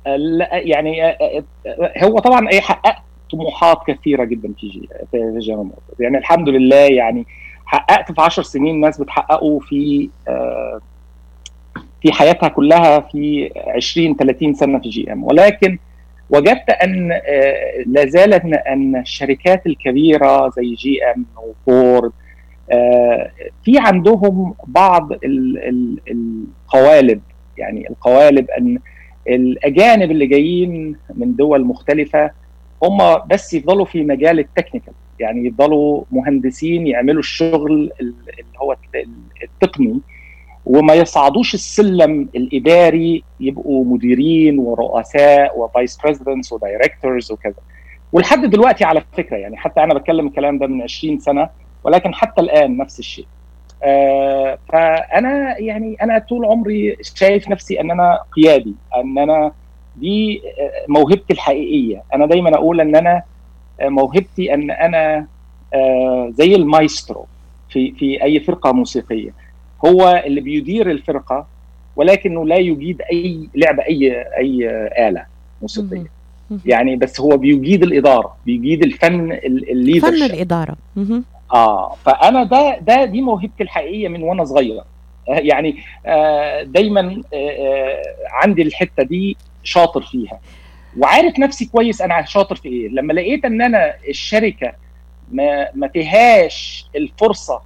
[0.08, 5.69] آه، لا يعني آه, آه هو طبعا إيه حققت طموحات كثيرة جدا في في جنرال
[6.00, 7.26] يعني الحمد لله يعني
[7.65, 10.80] حققت في 10 سنين ناس بتحققوا في آه
[12.02, 15.23] في حياتها كلها في 20 30 سنة في GM.
[15.24, 15.78] ولكن
[16.31, 22.12] وجدت أن آه، لا زالت أن الشركات الكبيرة زي GM و Ford
[22.71, 23.31] آه،
[23.63, 25.09] في عندهم بعض
[26.11, 27.21] القوالب
[27.57, 28.79] يعني القوالب أن
[29.27, 32.31] الأجانب اللي جايين من دول مختلفة
[32.83, 38.13] هم بس يفضلوا في مجال ال technical يعني يفضلوا مهندسين يعملوا الشغل اللي
[38.57, 38.75] هو
[39.43, 39.99] التقني.
[40.65, 47.54] وما يصعدوش السلم الإداري يبقوا مديرين ورؤساء و vice presidents و directors وكذا.
[48.12, 51.50] ولحد دلوقتي على فكرة يعني حتى أنا بتكلم الكلام ده من 20 سنة
[51.84, 53.26] ولكن حتى الآن نفس الشيء.
[53.84, 59.52] آه فأنا يعني أنا طول عمري شايف نفسي أن أنا قيادي أن أنا
[59.95, 60.41] دي
[60.88, 62.04] موهبتي الحقيقية.
[62.13, 63.24] أنا دايما أقول أن أنا
[63.82, 65.28] موهبتي أن أنا
[65.74, 67.26] آه زي المايسترو
[67.69, 69.34] في في أي فرقة موسيقية.
[69.85, 71.47] هو اللي بيدير الفرقة
[71.95, 74.69] ولكنه لا يجيد أي لعبه أي أي
[75.07, 75.25] آلة
[75.61, 76.11] موسيقية.
[76.65, 80.75] يعني بس هو بيجيد الإدارة بيجيد الفن الليدر فن الإدارة.
[81.53, 84.81] آه فأنا ده ده دي موهبتي الحقيقية من وأنا صغير.
[85.27, 90.39] يعني آه دايما آه عندي الحتة دي شاطر فيها.
[90.97, 92.89] وعارف نفسي كويس أنا شاطر في إيه.
[92.89, 94.73] لما لقيت إن أنا الشركة
[95.31, 97.61] ما ما فيهاش الفرصة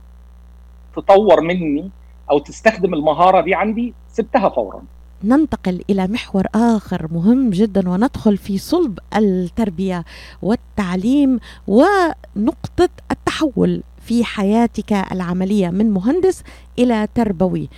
[0.95, 1.89] تطور مني
[2.32, 4.82] أو تستخدم المهارة دي عندي سبتها فورا.
[5.24, 10.06] ننتقل إلى محور آخر مهم جدا وندخل في صلب التربية
[10.42, 16.44] والتعليم ونقطة التحول في حياتك العملية من مهندس
[16.80, 17.70] إلى تربوي.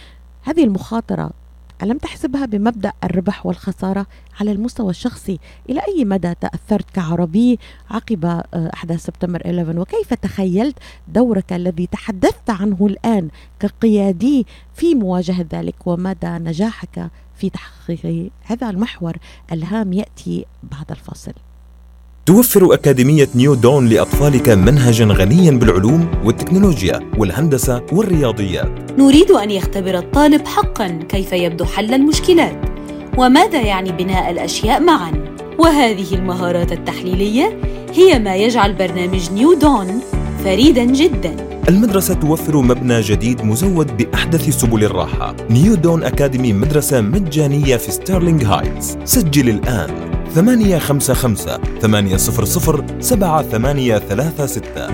[0.44, 1.32] هذه المخاطرة
[1.84, 4.08] ألم تحسبها بمبدأ الربح والخسارة
[4.40, 7.60] على المستوى الشخصي؟ إلى أي مدى تأثرت كعربي
[7.90, 15.76] عقب أحداث سبتمبر 11 وكيف تخيلت دورك الذي تحدثت عنه الآن كقيادي في مواجهة ذلك؟
[15.88, 19.18] ومدى نجاحك في تحقيق هذا المحور؟
[19.52, 21.34] الهام يأتي بعد الفاصل.
[22.28, 30.48] توفر أكاديمية نيو دون لأطفالك منهجا غنيا بالعلوم والتكنولوجيا والهندسة والرياضيات نريد أن يختبر الطالب
[30.48, 32.62] حقا كيف يبدو حل المشكلات
[33.18, 35.12] وماذا يعني بناء الأشياء معا.
[35.60, 37.62] وهذه المهارات التحليلية
[37.94, 40.02] هي ما يجعل برنامج نيو دون
[40.43, 41.36] فريدا جدا.
[41.69, 45.36] المدرسة توفر مبنى جديد مزود بأحدث سبل الراحة.
[45.50, 49.89] نيو دون أكاديمي مدرسة مجانية في ستارلينغ هايتس سجل الآن.
[50.36, 54.88] ثمانية خمسة خمسة ثمانية صفر صفر سبعة ثمانية ثلاثة ستة.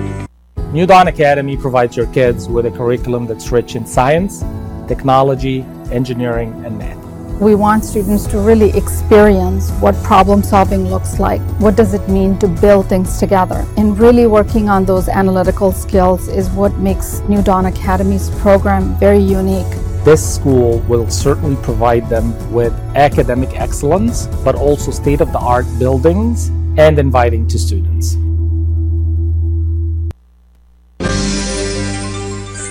[0.73, 4.43] New Dawn Academy provides your kids with a curriculum that's rich in science,
[4.87, 7.02] technology, engineering, and math.
[7.40, 11.40] We want students to really experience what problem solving looks like.
[11.60, 13.64] What does it mean to build things together?
[13.76, 19.20] And really working on those analytical skills is what makes New Dawn Academy's program very
[19.20, 19.72] unique.
[20.04, 25.66] This school will certainly provide them with academic excellence, but also state of the art
[25.78, 28.16] buildings and inviting to students.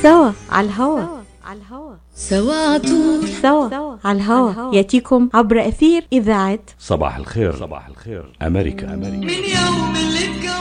[0.01, 1.80] سوا على الهوا
[2.28, 3.70] على الهوا سوا.
[3.70, 4.74] سوا على الهوا.
[4.74, 7.56] يأتيكم عبر أثير إذاعة صباح الخير.
[7.56, 8.32] صباح الخير.
[8.42, 8.94] أمريكا.
[8.94, 10.51] أمريكا من يوم اللي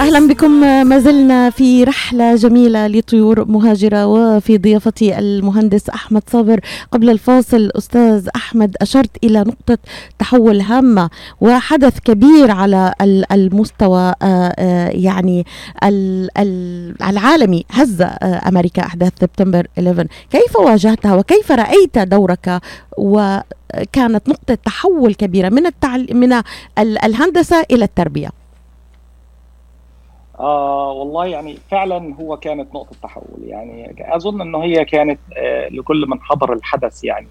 [0.00, 0.50] أهلا بكم
[0.88, 6.60] ما زلنا في رحلة جميلة لطيور مهاجرة وفي ضيافتي المهندس أحمد صابر.
[6.92, 9.78] قبل الفاصل أستاذ أحمد أشرت إلى نقطة
[10.18, 12.94] تحول هامة وحدث كبير على
[13.32, 14.12] المستوى
[14.88, 15.46] يعني
[17.08, 17.64] العالمي.
[17.70, 22.60] هز أمريكا أحداث سبتمبر 11 كيف واجهتها وكيف رأيت دورك؟
[22.98, 26.06] وكانت نقطة تحول كبيرة من التعل...
[26.12, 26.42] من
[26.78, 28.41] الهندسة إلى التربية.
[30.40, 33.42] آه والله يعني فعلا هو كانت نقطة تحول.
[33.42, 37.28] يعني أظن أنه هي كانت آه لكل من حضر الحدث يعني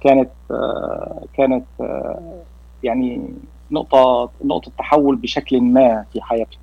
[0.00, 2.42] كانت آه كانت آه
[2.82, 3.28] يعني
[3.70, 6.60] نقطة نقطة تحول بشكل ما في حياتهم.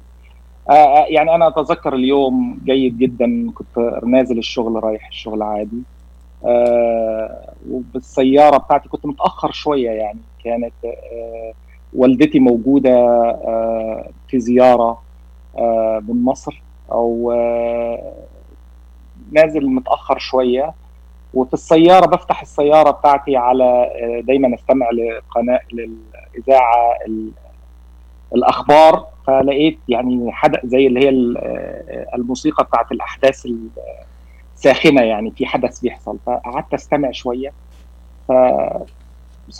[0.69, 5.83] آه يعني أنا أتذكر اليوم جيد جدا كنت نازل الشغل رايح الشغل عادي.
[6.45, 10.19] آه وبالسيارة بتاعتي كنت متأخر شوية يعني.
[10.43, 11.53] كانت آه
[11.93, 15.06] والدتي موجودة آه في زيارة.
[16.07, 17.33] من مصر أو
[19.31, 20.73] نازل متأخر شوية.
[21.33, 23.91] وفي السيارة بفتح السيارة بتاعتي على
[24.27, 26.97] دايما استمع لقناة للإذاعة
[28.35, 29.07] الأخبار.
[29.27, 31.09] فلقيت يعني حدث زي اللي هي
[32.15, 33.47] الموسيقى بتاعت الأحداث
[34.55, 36.17] الساخنه يعني في حدث بيحصل.
[36.25, 37.53] فقعدت أستمع شوية.
[38.27, 38.31] ف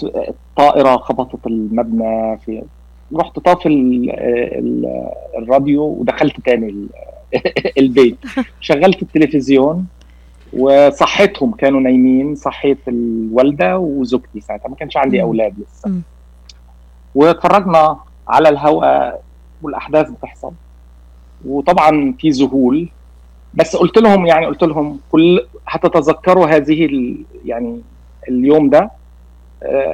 [0.06, 2.64] الطائره خبطت المبنى في
[3.16, 3.70] رحت طافي
[5.38, 6.88] الراديو ودخلت تاني
[7.80, 8.18] البيت.
[8.60, 9.86] شغلت التلفزيون
[10.54, 14.70] وصحيتهم كانوا نايمين صحيت الوالدة وزوجتي ساعتها.
[14.70, 15.90] ما كانش عندي أولاد لسه.
[17.16, 19.24] واتفرجنا على الهواء
[19.62, 20.52] والأحداث بتحصل.
[21.46, 22.90] وطبعا في ذهول.
[23.54, 27.16] بس قلت لهم يعني قلت لهم كل هتتذكروا هذه
[27.46, 27.82] يعني
[28.30, 28.92] اليوم ده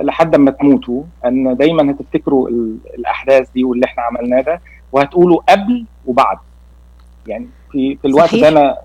[0.02, 2.50] لحد ما تموتوا أن دايما هتفتكروا
[2.98, 6.38] الأحداث دي واللي إحنا عملناه ده وهتقولوا قبل وبعد.
[7.28, 8.78] يعني في في الوقت ده أنا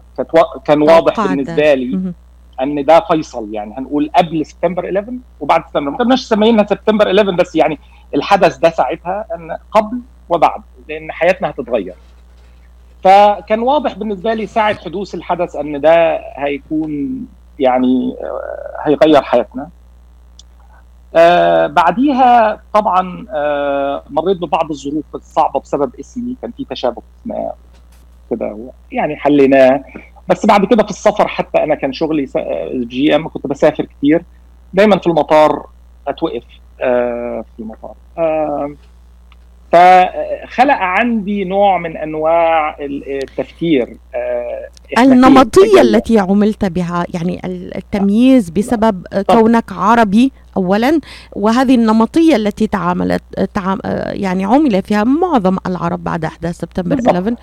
[0.65, 2.13] كان واضح بالنسبة لي
[2.61, 3.55] أن ده فيصل.
[3.55, 5.91] يعني هنقول قبل سبتمبر 11 وبعد سبتمبر.
[5.91, 7.79] ما كناش سمينها سبتمبر 11 بس يعني
[8.15, 11.95] الحدث ده ساعتها أن قبل وبعد لأن حياتنا هتتغير.
[13.05, 17.27] فكان واضح بالنسبة لي ساعة حدوث الحدث أن ده هيكون
[17.59, 19.69] يعني آه، هيغير حياتنا.
[21.15, 27.57] آه بعديها طبعا آه مريت ببعض الظروف الصعبة بسبب اسمي كان في تشابك اسماء
[28.31, 29.85] كده يعني حليناه.
[30.29, 32.27] بس بعد كده في السفر حتى أنا كان شغلي
[32.75, 34.25] جي إم كنت بسافر كتير.
[34.75, 35.67] دايما في المطار
[36.09, 36.45] أتوقف
[36.81, 37.95] آه في المطار.
[38.19, 38.75] آه
[39.73, 47.41] فخلق عندي نوع من أنواع التفكير آه، النمطية التي عملت بها يعني
[47.77, 51.01] التمييز بسبب كونك عربي اولا
[51.33, 53.23] وهذه النمطية التي تعاملت
[53.55, 53.79] تعام
[54.13, 57.35] يعني عمل فيها معظم العرب بعد أحداث سبتمبر 11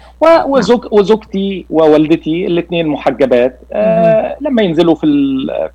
[0.47, 5.07] وزوج وزوجتي ووالدتي الاثنين محجبات آه لما ينزلوا في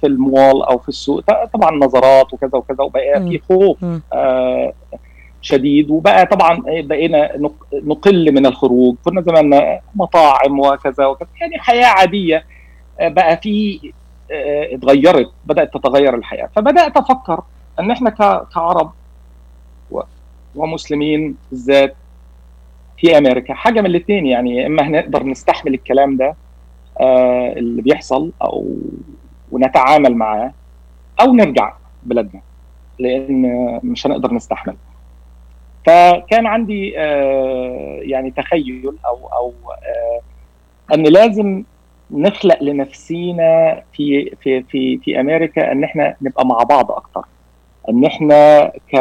[0.01, 1.21] في المول أو في السوق
[1.55, 3.79] طبعا نظرات وكذا وكذا وبقى في خوف
[4.13, 4.73] آه
[5.43, 5.91] شديد.
[5.91, 7.31] وبقى طبعا بقينا
[7.73, 8.97] نقل من الخروج.
[9.05, 11.29] كنا زمان مطاعم وكذا وكذا.
[11.41, 12.45] يعني حياة عادية
[13.01, 13.81] آه، بقى في
[14.33, 16.49] آه، اتغيرت بدأت تتغير الحياة.
[16.57, 17.43] فبدأت أفكر
[17.81, 18.11] إن إحنا
[18.55, 18.93] كعرب
[20.55, 21.97] ومسلمين بالذات
[22.99, 24.67] في أمريكا حاجة من الاثنين يعني.
[24.67, 26.35] إما هنقدر نستحمل الكلام ده
[27.01, 28.77] آه اللي بيحصل أو
[29.53, 30.53] ونتعامل معاه
[31.21, 31.73] أو نرجع
[32.03, 32.41] بلدنا
[32.99, 33.43] لأن
[33.83, 34.77] مش هنقدر نستحمل.
[35.87, 40.21] فكان عندي آه يعني تخيل أو أو آه
[40.95, 41.63] أن لازم
[42.11, 47.25] نخلق لنفسينا في في في في أمريكا أن إحنا نبقى مع بعض أكتر.
[47.89, 48.97] أن إحنا ك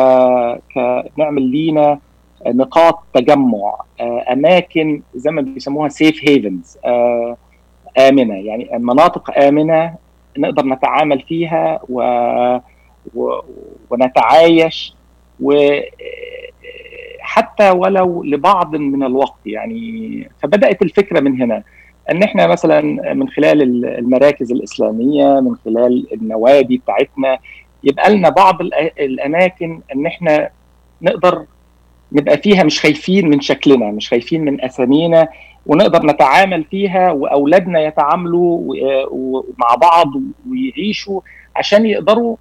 [0.75, 1.99] ك نعمل لينا
[2.47, 6.77] نقاط تجمع آه أماكن زي ما بيسموها سيف هيفنز
[7.99, 8.35] آمنة.
[8.35, 9.95] يعني مناطق آمنة
[10.37, 12.01] نقدر نتعامل فيها و,
[13.15, 13.39] و
[13.89, 14.93] ونتعايش
[17.29, 19.39] وحتى ولو لبعض من الوقت.
[19.45, 21.63] يعني فبدأت الفكرة من هنا
[22.11, 22.81] إن إحنا مثلا
[23.13, 27.37] من خلال المراكز الإسلامية من خلال النوادي بتاعتنا
[27.83, 28.61] يبقى لنا بعض
[28.99, 30.49] الأماكن إن إحنا
[31.01, 31.45] نقدر
[32.11, 35.27] نبقى فيها مش خايفين من شكلنا مش خايفين من أسامينا
[35.65, 38.73] ونقدر نتعامل فيها وأولادنا يتعاملوا
[39.57, 40.07] مع بعض
[40.49, 41.21] ويعيشوا
[41.55, 42.35] عشان يقدروا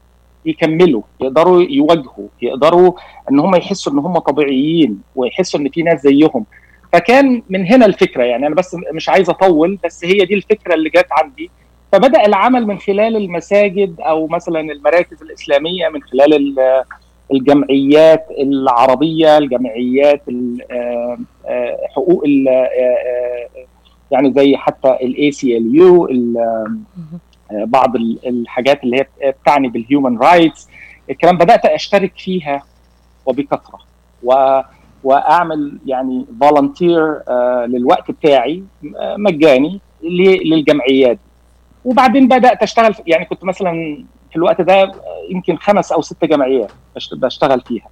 [0.48, 2.92] يكملوا يقدروا يواجهوا يقدروا
[3.30, 6.46] إن هم يحسوا إن هم طبيعيين ويحسوا إن في ناس زيهم.
[6.92, 10.90] فكان من هنا الفكرة يعني أنا بس مش عايز أطول بس هي دي الفكرة اللي
[10.90, 11.50] جت عندي.
[11.92, 16.50] فبدأ العمل من خلال المساجد أو مثلا المراكز الإسلامية من خلال
[17.32, 20.22] الجمعيات العربية الجمعيات
[20.70, 23.48] آه، آه، حقوق آه،
[24.10, 26.08] يعني زي حتى ال ACLU
[27.52, 30.68] بعض الحاجات اللي هي بتعني بال human rights
[31.10, 32.62] الكلام بدأت أشترك فيها
[33.26, 33.78] وبكثرة.
[34.22, 34.60] و
[35.04, 38.62] وأعمل يعني volunteer آه للوقت بتاعي
[39.16, 39.80] مجاني
[40.44, 41.18] للجمعيات.
[41.84, 44.92] وبعدين بدأت أشتغل يعني كنت مثلا في الوقت ده آه،
[45.30, 46.70] يمكن خمس أو ست جمعيات
[47.12, 47.88] بشتغل فيها.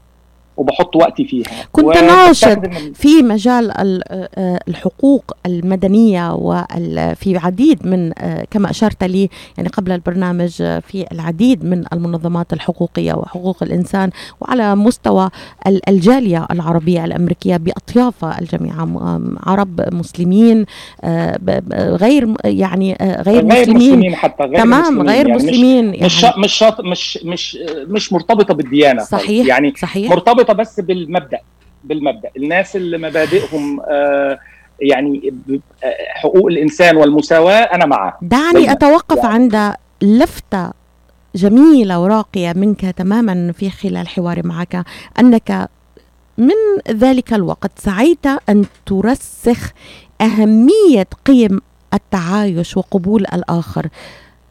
[0.56, 1.44] وبحط وقتي فيها.
[1.72, 2.58] كنت ناشط
[2.94, 3.72] في مجال
[4.10, 11.06] آه، الحقوق المدنية وفي عديد من آه، كما أشرت لي يعني قبل البرنامج آه، في
[11.12, 15.30] العديد من المنظمات الحقوقية وحقوق الإنسان وعلى مستوى
[15.88, 18.74] الجالية العربية الأمريكية بأطيافها الجميع
[19.46, 20.66] عرب مسلمين
[21.74, 26.34] غير يعني غير, غير مسلمين, مسلمين حتى غير تمام مسلمين غير يعني مسلمين مش يعني
[26.38, 30.12] مش مش مش مش مرتبطة بالديانة صحيح يعني صحيح.
[30.46, 31.38] مرتبطة بس بالمبدأ
[31.84, 32.30] بالمبدأ.
[32.36, 34.38] الناس اللي مبادئهم آه
[34.80, 35.34] يعني
[35.84, 39.28] آه، حقوق الإنسان والمساواة أنا معاه دعني أتوقف يعني.
[39.34, 40.70] عند لفتة
[41.34, 44.84] جميلة وراقية منك تماما في خلال حواري معك
[45.20, 45.68] أنك
[46.38, 46.54] من
[46.90, 49.72] ذلك الوقت سعيت أن ترسخ
[50.20, 51.60] أهمية قيم
[51.94, 53.88] التعايش وقبول الآخر.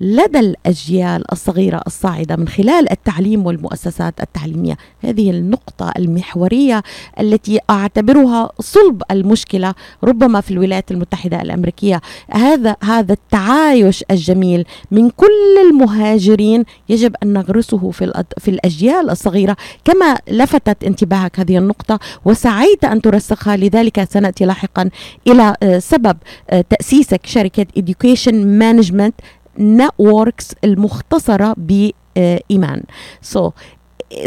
[0.01, 4.77] لدى الأجيال الصغيرة الصاعدة من خلال التعليم والمؤسسات التعليمية.
[5.03, 6.83] هذه النقطة المحورية
[7.19, 9.73] التي أعتبرها صلب المشكلة
[10.03, 12.01] ربما في الولايات المتحدة الأمريكية.
[12.31, 19.57] هذا هذا التعايش الجميل من كل المهاجرين يجب أن نغرسه في, في الأجيال الصغيرة.
[19.85, 24.89] كما لفتت انتباهك هذه النقطة وسعيت أن ترسخها لذلك سنأتي لاحقا
[25.27, 26.17] إلى آه، سبب
[26.49, 29.44] آه، تأسيسك شركة Education Management.
[29.59, 32.83] Networks المختصرة بإيمان.
[33.21, 33.53] so so,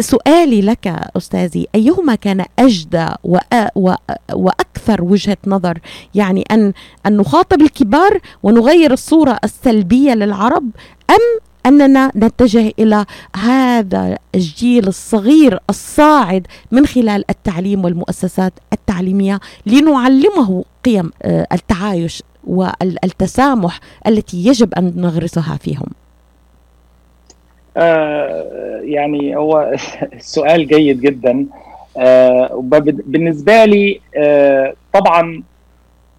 [0.01, 3.09] سؤالي لك أستاذي أيهما كان أجدى
[4.33, 5.79] وأكثر وجهة نظر؟
[6.15, 6.73] يعني أن,
[7.07, 10.71] أن نخاطب الكبار ونغير الصورة السلبية للعرب
[11.11, 13.05] أم أننا نتجه إلى
[13.37, 24.37] هذا الجيل الصغير الصاعد من خلال التعليم والمؤسسات التعليمية لنعلمه قيم آه، التعايش والتسامح التي
[24.37, 25.87] يجب أن نغرسها فيهم؟
[27.77, 29.75] آه يعني هو
[30.13, 31.47] السؤال جيد جدا
[31.97, 32.65] آه
[33.07, 35.43] بالنسبة لي آه طبعا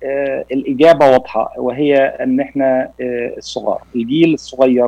[0.03, 4.87] آه الإجابة واضحة وهي أن إحنا آه الصغار الجيل الصغير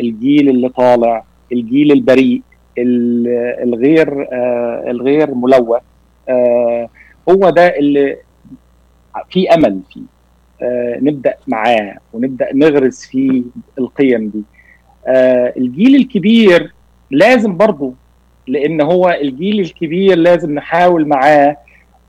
[0.00, 2.42] الجيل اللي طالع الجيل البريء
[2.78, 5.82] الغير آه الغير ملوث
[6.28, 6.88] آه
[7.28, 8.16] هو ده اللي
[9.30, 10.17] في أمل فيه
[11.02, 13.42] نبدأ معاه ونبدأ نغرس فيه
[13.78, 14.42] القيم دي.
[15.06, 16.74] آه، الجيل الكبير
[17.10, 17.92] لازم برضه
[18.46, 21.56] لأن هو الجيل الكبير لازم نحاول معاه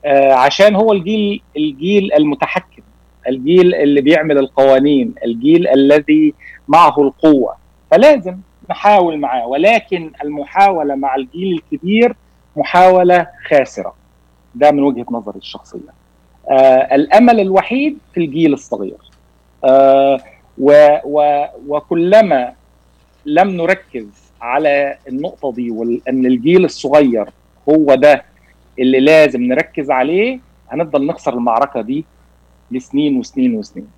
[0.04, 2.82] آه، عشان هو الجيل الجيل المتحكم
[3.28, 6.34] الجيل اللي بيعمل القوانين الجيل الذي
[6.68, 7.54] معه القوة.
[7.90, 8.36] فلازم
[8.70, 12.16] نحاول معاه ولكن المحاولة مع الجيل الكبير
[12.56, 13.94] محاولة خاسرة.
[14.54, 15.78] ده من وجهة نظري الشخصية.
[15.78, 15.99] آه
[16.94, 18.96] الأمل الوحيد في الجيل الصغير.
[19.64, 20.18] آه
[20.58, 22.52] و و وكلما
[23.26, 24.06] لم نركز
[24.40, 27.28] على النقطة دي وان الجيل الصغير
[27.68, 28.24] هو ده
[28.78, 30.38] اللي لازم نركز عليه
[30.70, 32.04] هنفضل نخسر المعركة دي
[32.70, 33.88] لسنين وسنين وسنين.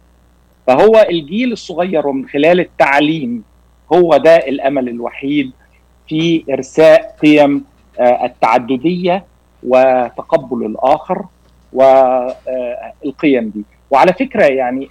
[0.66, 3.44] فهو الجيل الصغير ومن خلال التعليم
[3.92, 5.50] هو ده الأمل الوحيد
[6.08, 7.64] في إرساء قيم
[8.00, 9.24] آه التعددية
[9.62, 11.24] وتقبل الآخر.
[11.72, 13.64] والقيم دي.
[13.90, 14.88] وعلى فكرة يعني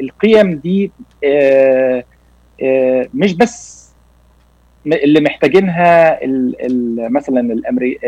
[0.00, 0.90] القيم دي
[1.24, 2.04] آه،
[2.62, 3.82] آه، مش بس
[4.86, 6.18] اللي محتاجينها
[7.08, 7.98] مثلا الأمري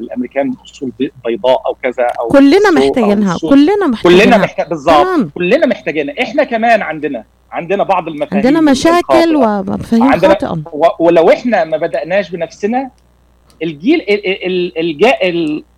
[0.00, 0.92] الأمريكان اصول
[1.24, 4.24] بيضاء أو كذا أو كلنا محتاجينها كلنا محتاجينها.
[4.24, 5.30] كلنا محتاج بالظبط.
[5.34, 6.22] كلنا محتاجينها.
[6.22, 10.62] إحنا كمان عندنا عندنا بعض المفاهيم عندنا مشاكل ومفاهيم خاطئة.
[10.98, 12.90] ولو إحنا ما بدأناش بنفسنا
[13.62, 14.04] الجيل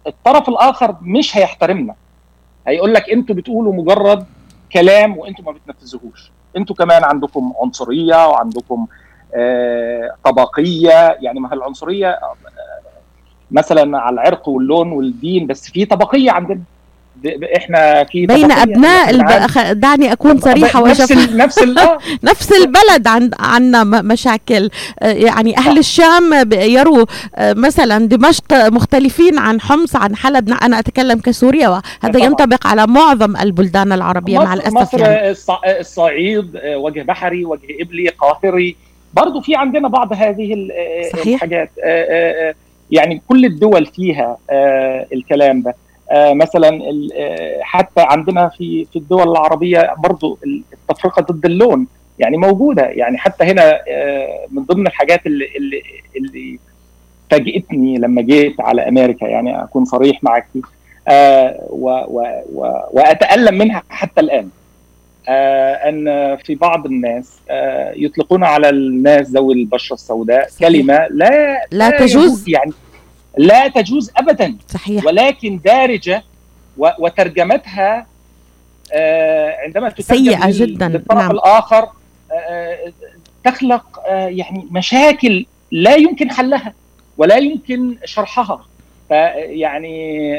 [0.06, 1.94] الطرف الآخر مش هيحترمنا.
[2.66, 4.26] هيقول لك أنتوا بتقولوا مجرد
[4.72, 6.30] كلام وانتوا ما بتنفذوهوش.
[6.56, 8.86] أنتوا كمان عندكم عنصرية وعندكم
[9.34, 11.16] آه طبقية.
[11.20, 12.34] يعني ما العنصرية آه
[13.50, 16.60] مثلا على العرق واللون والدين بس في طبقية عندنا.
[17.56, 19.80] إحنا في بين أبناء الب...
[19.80, 21.36] دعني أكون صريحة نفس ال...
[21.36, 21.78] نفس ال...
[21.78, 21.98] آه.
[22.30, 23.30] نفس البلد عن...
[23.38, 24.70] عندنا مشاكل.
[25.00, 27.06] آه، يعني أهل الشام يروا
[27.36, 30.50] آه، مثلا دمشق مختلفين عن حمص عن حلب.
[30.62, 31.68] أنا أتكلم كسوريا.
[31.68, 35.34] وهذا ينطبق على معظم البلدان العربية مصر مع الأسف مصر يعني.
[35.80, 38.76] الصعيد وجه بحري وجه إبلي قاهري.
[39.14, 40.68] برضه في عندنا بعض هذه
[41.12, 41.34] صحيح.
[41.34, 41.70] الحاجات.
[42.90, 44.38] يعني كل الدول فيها
[45.12, 45.74] الكلام ده.
[46.12, 46.80] مثلا
[47.16, 50.38] آه، حتى عندنا في في الدول العربية برضو
[50.72, 51.86] التفرقة ضد اللون
[52.18, 52.82] يعني موجودة.
[52.82, 55.82] يعني حتى هنا آه، من ضمن الحاجات اللي اللي,
[56.16, 56.58] اللي
[57.30, 60.46] فاجئتني لما جيت على أمريكا يعني أكون صريح معك
[62.90, 64.48] وأتألم منها حتى الآن.
[65.28, 67.38] أن في بعض الناس
[67.96, 72.48] يطلقون على الناس ذوي البشرة السوداء كلمة لا لا, لا تجوز.
[72.48, 72.72] يعني
[73.38, 74.56] لا تجوز ابدا.
[74.68, 75.06] صحيح.
[75.06, 76.22] ولكن دارجة
[76.76, 78.06] وترجمتها
[78.92, 80.88] آه، عندما تترجم سيئة جدا.
[80.88, 81.30] للطرف نعم.
[81.30, 81.88] الآخر
[82.32, 82.78] آه،
[83.44, 86.74] تخلق آه، يعني مشاكل لا يمكن حلها
[87.18, 88.66] ولا يمكن شرحها.
[89.08, 90.30] فيعني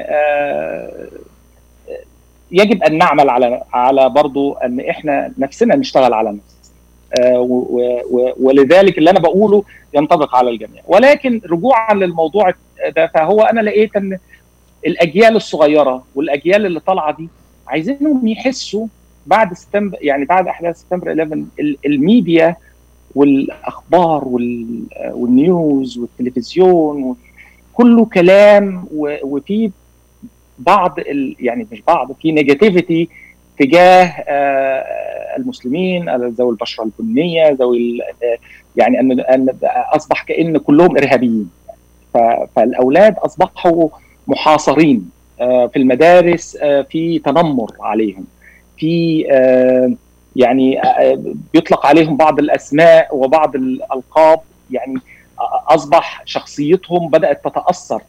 [2.51, 6.55] يجب أن نعمل على على برضو أن إحنا نفسنا نشتغل على نفسنا.
[8.39, 10.81] ولذلك اللي أنا بقوله ينطبق على الجميع.
[10.87, 12.53] ولكن رجوعا للموضوع
[12.89, 13.07] ده.
[13.07, 14.17] فهو أنا لقيت إن
[14.87, 17.29] الأجيال الصغيرة والأجيال اللي طالعة دي
[17.67, 18.87] عايزينهم يحسوا
[19.25, 21.45] بعد سبتمبر يعني بعد أحداث سبتمبر 11
[21.85, 22.55] الميديا
[23.15, 24.23] والأخبار
[25.13, 27.15] وال news والتلفزيون
[27.73, 28.87] كله كلام
[29.23, 29.71] وفي
[30.59, 30.99] بعض
[31.39, 33.09] يعني مش بعض في negativity
[33.59, 34.05] تجاه
[35.37, 38.01] المسلمين ذوي البشرة البنية ذوي
[38.75, 39.47] يعني ان أن
[39.95, 41.49] أصبح كأن كلهم إرهابيين.
[42.55, 43.89] فالأولاد أصبحوا
[44.27, 46.57] محاصرين في المدارس
[46.89, 48.25] في تنمر عليهم
[48.77, 49.21] في
[50.35, 50.81] يعني
[51.53, 54.39] بيطلق عليهم بعض الأسماء وبعض الألقاب
[54.71, 54.95] يعني
[55.67, 58.01] أصبح شخصيتهم بدأت تتأثر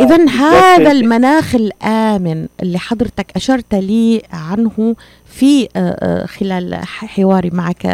[0.00, 5.68] اذا هذا المناخ الآمن اللي حضرتك أشرت لي عنه في
[6.26, 7.84] خلال حواري معك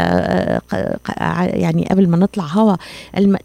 [1.51, 2.77] يعني قبل ما نطلع هوا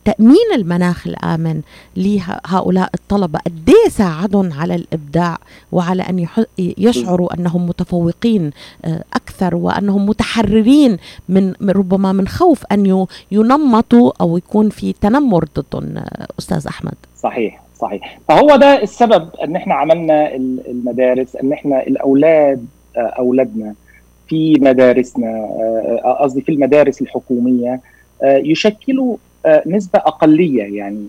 [0.06, 1.62] تأمين المناخ الآمن
[1.96, 3.40] لهؤلاء الطلبة.
[3.40, 5.38] قد ساعدهم على الإبداع
[5.72, 6.28] وعلى أن
[6.58, 8.52] يشعروا أنهم متفوقين
[9.14, 10.98] أكثر وأنهم متحررين
[11.30, 16.04] من ربما من خوف أن ينمطوا أو يكون في تنمر ضدهم
[16.40, 17.67] أستاذ أحمد؟ صحيح.
[17.80, 18.20] صحيح.
[18.28, 22.66] فهو ده السبب إن إحنا عملنا المدارس إن إحنا الأولاد
[22.98, 23.74] أولادنا
[24.28, 25.50] في مدارسنا
[26.20, 27.80] قصدي في المدارس الحكومية
[28.24, 29.18] يشكلوا
[29.66, 31.08] نسبة أقلية يعني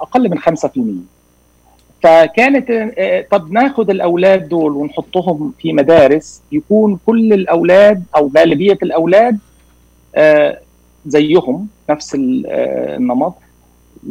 [0.00, 0.42] أقل من 5%
[2.02, 2.92] فكانت
[3.30, 9.38] طب ناخد الأولاد دول ونحطهم في مدارس يكون كل الأولاد أو غالبية الأولاد
[11.06, 13.34] زيهم نفس النمط.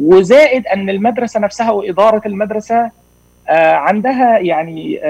[0.00, 2.90] وزائد أن المدرسة نفسها وإدارة المدرسة
[3.58, 5.00] عندها يعني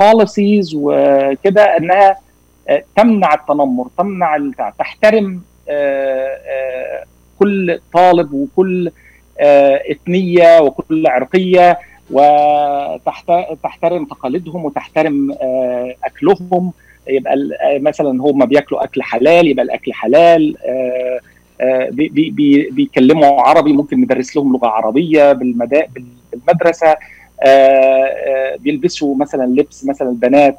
[0.00, 2.16] بوليسيز وكده إنها
[2.96, 4.38] تمنع التنمر تمنع
[4.78, 5.40] تحترم
[7.38, 8.90] كل طالب وكل
[9.90, 11.78] إثنية وكل عرقية
[12.10, 15.32] وتحترم تقاليدهم وتحترم
[16.04, 16.72] أكلهم.
[17.08, 17.36] يبقى
[17.80, 20.56] مثلا هم بياكلوا أكل حلال يبقى الأكل حلال
[21.90, 26.96] بي بي بيتكلموا عربي ممكن ندرس لهم لغة عربية بالمدرسة
[28.58, 30.58] بيلبسوا مثلا لبس مثلا البنات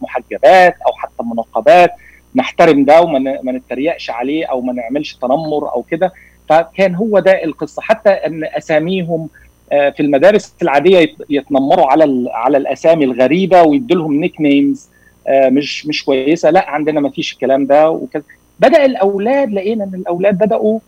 [0.00, 1.90] محجبات أو حتى منقبات
[2.34, 6.12] نحترم ده وما نتريقش عليه أو ما نعملش تنمر أو كده.
[6.48, 7.82] فكان هو ده القصة.
[7.82, 9.28] حتى إن أساميهم
[9.70, 14.88] في المدارس العادية يتنمروا على على الأسامي الغريبة ويدوا لهم نيك نيمز
[15.30, 16.50] مش مش كويسة.
[16.50, 18.22] لأ عندنا ما فيش الكلام ده وكذا.
[18.60, 20.78] بدأ الأولاد لقينا إن الأولاد بدأوا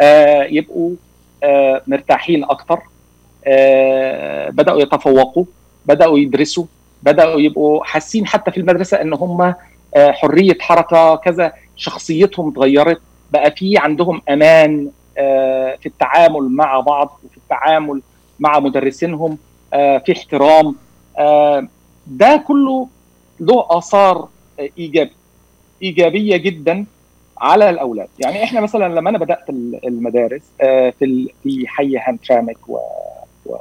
[0.00, 0.90] آه يبقوا
[1.42, 2.78] آه مرتاحين أكتر
[3.46, 5.44] آه بدأوا يتفوقوا
[5.86, 6.64] بدأوا يدرسوا
[7.02, 9.54] بدأوا يبقوا حاسين حتى في المدرسة إن هم
[9.96, 13.00] حرية حركة كذا شخصيتهم اتغيرت
[13.32, 14.90] بقى في عندهم أمان
[15.80, 18.02] في التعامل مع بعض وفي التعامل
[18.40, 19.38] مع مدرسينهم
[19.72, 20.74] في احترام
[22.06, 22.88] ده كله
[23.40, 24.28] له آثار
[24.78, 25.23] ايجابيه
[25.82, 26.84] إيجابية جدا
[27.38, 29.50] على الأولاد يعني إحنا مثلا لما أنا بدأت
[29.84, 30.42] المدارس
[30.98, 32.78] في في حي هانترامك و,
[33.46, 33.56] و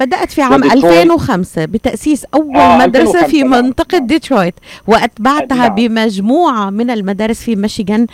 [0.00, 4.06] بدأت في عام 2005 بتأسيس أول آه مدرسة في منطقة نعم.
[4.06, 4.54] ديترويت
[4.86, 5.74] وأتبعتها نعم.
[5.74, 8.06] بمجموعة من المدارس في ميشيغان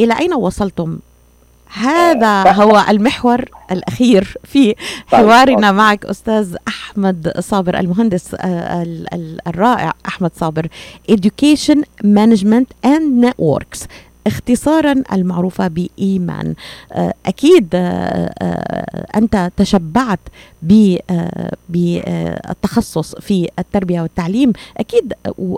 [0.00, 0.98] إلى أين وصلتم؟
[1.74, 4.74] هذا آه هو المحور الأخير في
[5.06, 8.36] حوارنا معك أستاذ أحمد صابر المهندس
[9.46, 10.68] الرائع أحمد صابر.
[11.12, 13.86] Education Management and Networks.
[14.26, 16.54] اختصارا المعروفة بإيمان.
[17.26, 17.68] أكيد
[19.16, 20.20] أنت تشبعت
[21.68, 24.52] بالتخصص في التربية والتعليم.
[24.76, 25.12] أكيد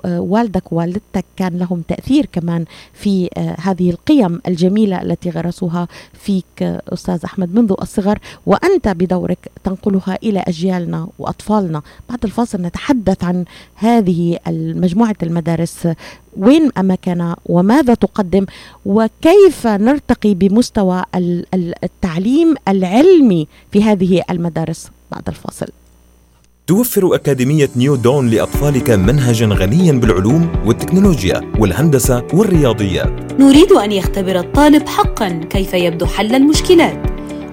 [0.05, 3.29] والدك ووالدتك كان لهم تأثير كمان في
[3.61, 8.19] هذه القيم الجميلة التي غرسوها فيك أستاذ أحمد منذ الصغر.
[8.47, 11.83] وأنت بدورك تنقلها إلى أجيالنا وأطفالنا.
[12.09, 13.45] بعد الفاصل نتحدث عن
[13.75, 15.89] هذه مجموعة المدارس
[16.37, 18.47] وين أماكنها وماذا تقدم
[18.87, 21.03] وكيف نرتقي بمستوى
[21.85, 25.67] التعليم العلمي في هذه المدارس بعد الفاصل.
[26.67, 34.89] توفر أكاديمية New Dawn لأطفالك منهجا غنيا بالعلوم والتكنولوجيا والهندسة والرياضيات نريد أن يختبر الطالب
[34.89, 36.99] حقا كيف يبدو حل المشكلات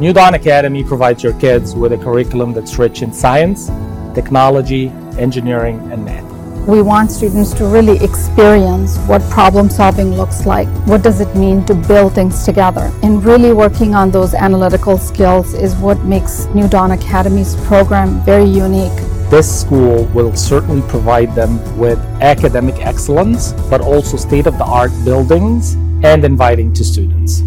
[0.00, 3.68] New Dawn Academy provides your kids with a curriculum that's rich in science,
[4.14, 6.37] technology, engineering, and math.
[6.67, 10.67] We want students to really experience what problem solving looks like.
[10.87, 12.91] What does it mean to build things together?
[13.03, 18.45] And really working on those analytical skills is what makes New Dawn Academy's program very
[18.45, 18.97] unique.
[19.29, 24.91] This school will certainly provide them with academic excellence, but also state of the art
[25.03, 25.73] buildings
[26.03, 27.41] and inviting to students.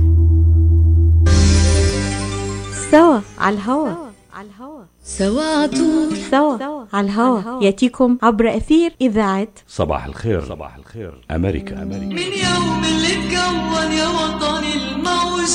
[2.91, 3.89] سوا على الهوا
[4.35, 7.64] على الهوا سوا عطول سوا على الهوا.
[7.64, 10.42] يأتيكم عبر أثير إذاعة صباح الخير.
[10.46, 11.26] صباح الخير.
[11.32, 12.06] أمريكا أمريكا.
[12.06, 15.50] من يوم اللي اتكون يا وطني الموج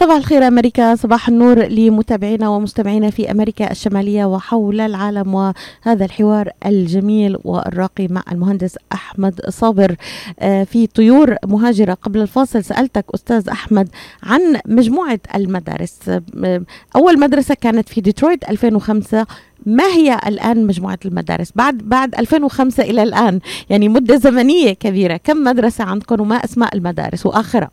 [0.00, 7.36] صباح الخير أمريكا صباح النور لمتابعينا ومستمعينا في أمريكا الشمالية وحول العالم وهذا الحوار الجميل
[7.44, 9.96] والراقي مع المهندس أحمد صابر.
[10.40, 13.88] آه، في طيور مهاجرة قبل الفاصل سألتك أستاذ أحمد
[14.22, 15.98] عن مجموعة المدارس.
[16.08, 16.62] آه،
[16.96, 19.26] أول مدرسة كانت في ديترويت 2005
[19.66, 23.40] ما هي الآن مجموعة المدارس؟ بعد بعد 2005 إلى الآن
[23.70, 27.70] يعني مدة زمنية كبيرة كم مدرسة عندكم وما أسماء المدارس؟ وآخرها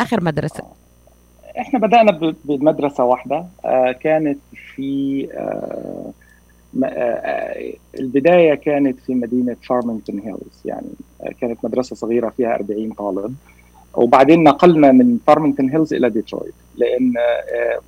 [0.00, 0.85] آخر مدرسة.
[1.58, 4.38] إحنا بدأنا بمدرسة واحدة آه، كانت
[4.74, 6.12] في آه،
[6.84, 10.88] آه، البداية كانت في مدينة فارمنجتون هيلز يعني
[11.40, 13.34] كانت مدرسة صغيرة فيها 40 طالب.
[13.94, 17.14] وبعدين نقلنا من فارمنجتون هيلز إلى ديترويت لأن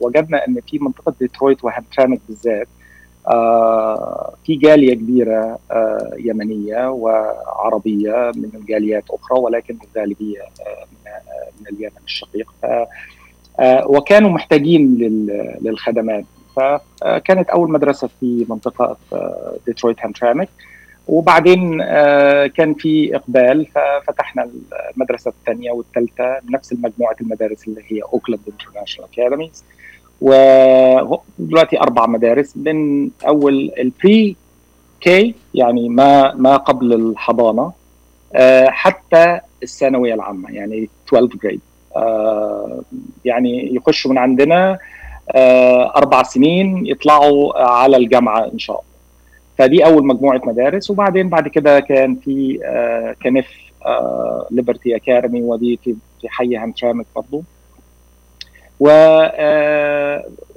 [0.00, 2.68] وجدنا إن في منطقة ديترويت وهامترامك بالذات
[4.44, 5.58] في جالية كبيرة
[6.18, 10.42] يمنية وعربية من جاليات أخرى ولكن الغالبيه
[11.60, 12.52] من اليمن الشقيق.
[13.86, 14.96] وكانوا محتاجين
[15.60, 16.24] للخدمات.
[16.56, 18.96] فكانت أول مدرسة في منطقة
[19.66, 20.48] ديترويت هامترامك
[21.08, 24.50] وبعدين آه، كان في إقبال ففتحنا
[24.96, 29.64] المدرسة الثانية والثالثة نفس مجموعه المدارس اللي هي Oakland International Academies
[30.20, 34.36] ودلوقتي أربع مدارس من أول ال
[35.00, 37.72] pre-K يعني ما ما قبل الحضانة
[38.34, 41.67] آه، حتى الثانوية العامة يعني 12 grade آه،
[43.24, 44.78] يعني يخشوا من عندنا
[45.34, 48.88] آه، أربع سنين يطلعوا على الجامعة إن شاء الله.
[49.58, 53.46] فدي أول مجموعة مدارس وبعدين بعد كده كان في آه، كنف
[54.50, 57.42] ليبرتي اكاديمي ودي في في حي هامشامك برضه
[58.80, 58.88] و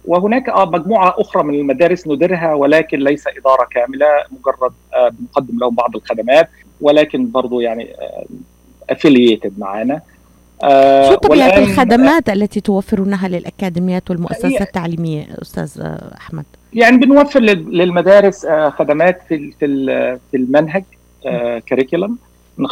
[0.06, 4.74] وهناك مجموعة أخرى من المدارس نديرها ولكن ليس إدارة كاملة مجرد
[5.12, 6.50] بنقدم لهم بعض الخدمات
[6.82, 7.96] ولكن برضه يعني
[8.90, 9.94] affiliated معانا.
[9.96, 10.02] آه،
[11.10, 15.82] شو طبيعة الخدمات التي توفرونها للأكاديميات والمؤسسات التعليمية أستاذ
[16.18, 19.52] أحمد؟ يعني بنوفر للمدارس آه، خدمات في
[20.32, 20.84] في المنهج
[21.70, 22.18] curriculum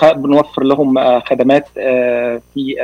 [0.03, 1.67] آه، بنوفر لهم خدمات
[2.53, 2.75] في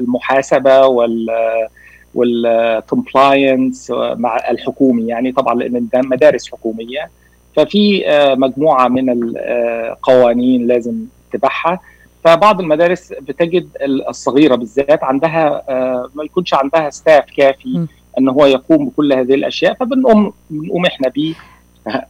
[0.00, 1.28] المحاسبة وال
[2.14, 5.06] وال compliance مع الحكومي.
[5.06, 7.10] يعني طبعا لأن مدارس حكومية.
[7.56, 8.04] ففي
[8.38, 10.94] مجموعة من القوانين لازم
[11.32, 11.80] تتبعها.
[12.28, 13.68] فبعض المدارس بتجد
[14.08, 17.86] الصغيرة بالذات عندها آه، ما يكونش عندها ستاف كافي
[18.18, 21.34] إن هو يقوم بكل هذه الأشياء فبنقوم بنقوم إحنا بيه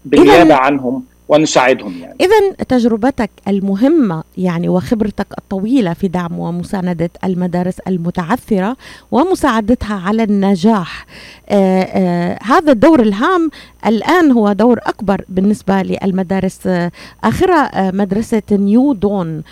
[0.05, 2.15] بالنيابه عنهم ونساعدهم يعني.
[2.21, 8.77] إذا تجربتك المهمة يعني وخبرتك الطويلة في دعم ومساندة المدارس المتعثرة
[9.11, 11.07] ومساعدتها على النجاح
[11.49, 13.51] آآ آآ هذا الدور الهام
[13.87, 16.69] الآن هو دور أكبر بالنسبة للمدارس.
[17.25, 19.43] آخرها مدرسة نيو دون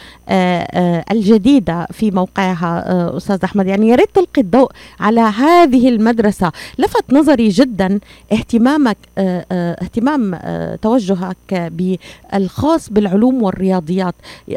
[1.10, 3.66] الجديدة في موقعها أستاذ أحمد.
[3.66, 4.70] يعني يا ريت تلقي الضوء
[5.00, 6.52] على هذه المدرسة.
[6.78, 8.00] لفت نظري جدا
[8.32, 10.38] اهتمامك اهتمام
[10.82, 14.14] توجهك بالخاص بالعلوم والرياضيات.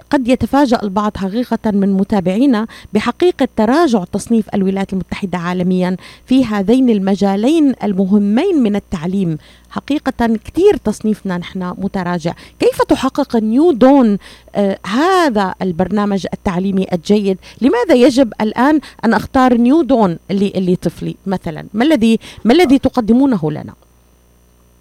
[0.09, 5.95] قد يتفاجأ البعض حقيقة من متابعينا بحقيقة تراجع تصنيف الولايات المتحدة عالميا
[6.25, 9.37] في هذين المجالين المهمين من التعليم.
[9.69, 12.33] حقيقة كثير تصنيفنا نحن متراجع.
[12.59, 14.17] كيف تحقق نيو دون
[14.55, 21.65] آه هذا البرنامج التعليمي الجيد؟ لماذا يجب الآن أن أختار نيو دون اللي, طفلي مثلا؟
[21.73, 23.73] ما الذي ما الذي تقدمونه لنا؟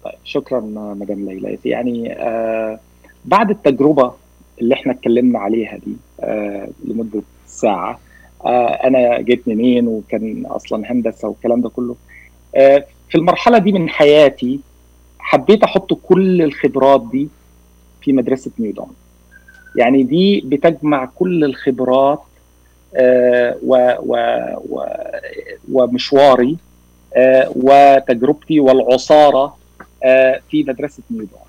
[0.03, 0.59] طيب شكرا
[0.99, 1.57] مدام ليلى.
[1.65, 2.79] يعني آه
[3.25, 4.11] بعد التجربة
[4.61, 7.99] اللي إحنا اتكلمنا عليها دي آه لمدة ساعة
[8.45, 11.95] آه أنا جيت منين وكان أصلا هندسة والكلام ده كله
[12.55, 14.59] آه في المرحلة دي من حياتي
[15.29, 17.29] حبيت أحط كل الخبرات دي
[18.01, 18.93] في مدرسة نيودون
[19.75, 22.21] يعني دي بتجمع كل الخبرات
[22.95, 24.15] آه و و
[24.69, 24.83] و
[25.71, 26.57] ومشواري
[27.15, 29.57] آه وتجربتي والعصارة
[30.03, 31.39] آه، في مدرسة نيودون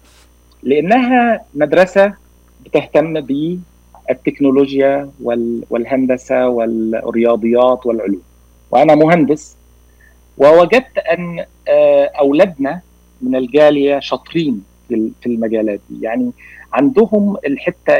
[0.62, 2.14] لأنها مدرسة
[2.64, 5.10] بتهتم بالتكنولوجيا
[5.70, 8.22] والهندسة والرياضيات والعلوم.
[8.70, 9.56] وأنا مهندس
[10.38, 11.44] ووجدت أن
[12.20, 12.80] أولادنا
[13.22, 16.04] من الجالية شاطرين في المجالات دي.
[16.04, 16.30] يعني
[16.72, 17.92] عندهم الحتة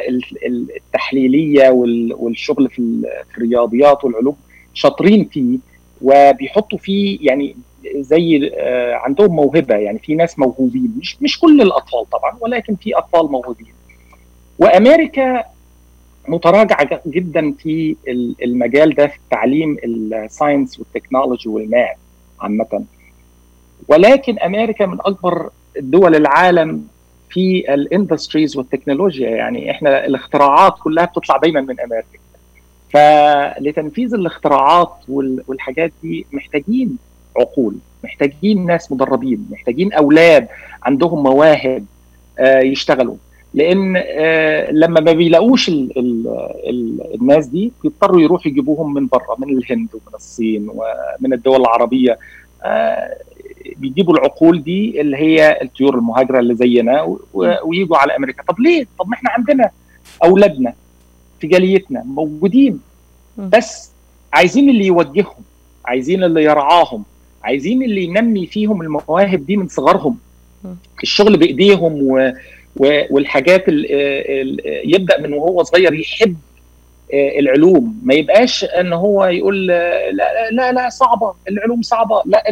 [0.77, 1.69] التحليلية
[2.13, 3.03] والشغل في
[3.37, 4.37] الرياضيات والعلوم
[4.75, 5.59] شاطرين فيه
[6.03, 7.57] وبيحطوا فيه يعني
[7.97, 9.75] زي آه، عندهم موهبة.
[9.75, 13.73] يعني في ناس موهوبين مش مش كل الأطفال طبعا ولكن في أطفال موهوبين.
[14.59, 15.45] وأمريكا
[16.29, 17.97] متراجعة جدا في
[18.43, 21.97] المجال ده في تعليم ال science وال technology وال math
[22.41, 22.85] عامة.
[23.89, 26.85] ولكن أمريكا من أكبر دول العالم
[27.31, 29.31] في ال industries والتكنولوجيا.
[29.31, 32.21] يعني إحنا الاختراعات كلها بتطلع دايما من أمريكا.
[32.91, 36.99] فلتنفيذ الاختراعات والحاجات دي محتاجين
[37.37, 37.75] عقول
[38.05, 40.49] محتاجين ناس مدربين محتاجين أولاد
[40.83, 41.85] عندهم مواهب
[42.41, 43.17] يشتغلوا.
[43.55, 43.97] لأن
[44.71, 46.27] لما ما بيلاقوش ال ال
[46.69, 52.19] ال الناس دي بيضطروا يروحوا يجيبوهم من بره من الهند ومن الصين ومن الدول العربية.
[53.77, 57.17] بيجيبوا العقول دي اللي هي الطيور المهاجرة اللي زينا
[57.65, 58.43] ويجوا على أمريكا.
[58.43, 59.71] طب ليه؟ طب ما إحنا عندنا
[60.25, 60.73] أولادنا
[61.41, 62.81] في جاليتنا موجودين
[63.39, 63.91] بس
[64.33, 65.43] عايزين اللي يوجههم
[65.85, 67.05] عايزين اللي يرعاهم
[67.43, 70.19] عايزين اللي ينمي فيهم المواهب دي من صغرهم.
[71.03, 72.33] الشغل بإيديهم و...
[72.77, 73.03] و...
[73.11, 76.37] والحاجات اللي يبدأ من وهو صغير يحب
[77.13, 78.01] العلوم.
[78.03, 81.35] ما يبقاش إن هو يقول لا لا لا صعبة.
[81.49, 82.23] العلوم صعبة.
[82.27, 82.45] لا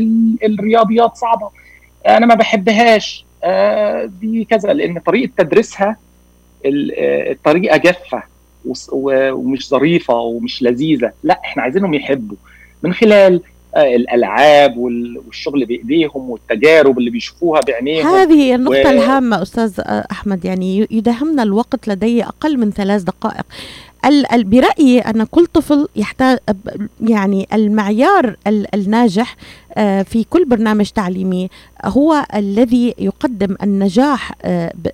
[0.45, 1.51] الرياضيات صعبة.
[2.09, 3.25] أنا ما بحبهاش.
[4.21, 4.73] دي كذا.
[4.73, 5.97] لأن طريقة تدريسها
[6.65, 8.23] الطريقة جافة
[8.93, 11.13] ومش ظريفة ومش لذيذة.
[11.23, 12.37] لا إحنا عايزينهم يحبوا.
[12.83, 13.41] من خلال
[13.77, 18.07] الألعاب والشغل بإيديهم والتجارب اللي بيشوفوها بعينيهم.
[18.07, 18.91] هذه النقطة و...
[18.91, 20.45] الهامة أستاذ أحمد.
[20.45, 23.45] يعني يداهمنا الوقت لدي أقل من ثلاث دقائق.
[24.35, 26.39] برأيي أن كل طفل يحتاج
[27.01, 28.37] يعني المعيار
[28.75, 29.37] الناجح
[30.05, 31.49] في كل برنامج تعليمي
[31.85, 34.33] هو الذي يقدم النجاح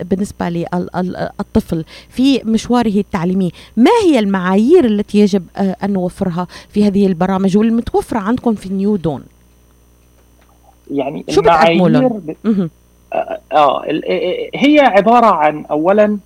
[0.05, 3.53] بالنسبة للطفل في مشواره التعليمي.
[3.77, 9.23] ما هي المعايير التي يجب أن نوفرها في هذه البرامج والمتوفرة عندكم في نيو دون؟
[10.91, 12.35] يعني شو المعايير ب...
[13.53, 13.85] آه
[14.55, 16.19] هي عبارة عن أولا آه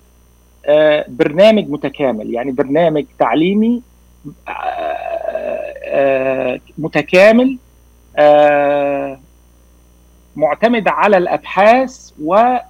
[1.07, 3.81] برنامج متكامل يعني برنامج تعليمي
[4.47, 4.51] آه
[5.85, 7.57] آه متكامل
[10.35, 12.67] معتمد على الأبحاث وفعال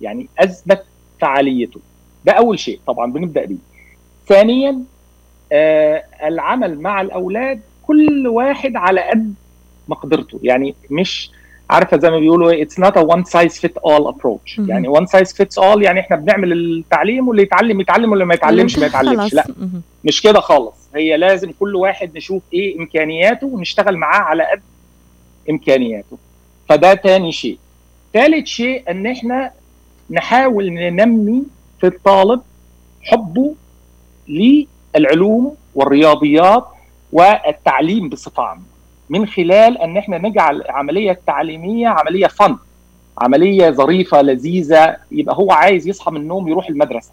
[0.00, 0.84] يعني أثبت
[1.20, 1.80] فعاليته.
[2.24, 3.56] ده أول شيء طبعا بنبدأ بيه.
[4.26, 4.80] ثانيا
[6.24, 9.34] العمل مع الأولاد كل واحد على قد
[9.88, 11.30] مقدرته يعني مش
[11.70, 15.32] عارفة زي ما بيقولوا it's not a one size fit all approach يعني one size
[15.32, 19.34] fits all يعني إحنا بنعمل التعليم واللي يتعلم يتعلم واللي ما يتعلمش ما يتعلمش.
[19.34, 19.46] لا
[20.04, 20.88] مش كده خالص.
[20.94, 24.60] هي لازم كل واحد نشوف إيه إمكانياته ونشتغل معاه على قد
[25.50, 26.18] إمكانياته.
[26.68, 27.58] فده تاني شيء.
[28.12, 29.50] ثالث شيء إن إحنا
[30.10, 31.42] نحاول ننمي
[31.80, 32.40] في الطالب
[33.02, 33.54] حبه
[34.28, 36.66] للعلوم والرياضيات
[37.12, 38.62] والتعليم بصفة عامة.
[39.10, 42.56] من خلال أن إحنا نجعل العملية التعليميه عملية فن
[43.18, 47.10] عملية ظريفة لذيذة يبقى هو عايز يصحى من النوم يروح المدرسة.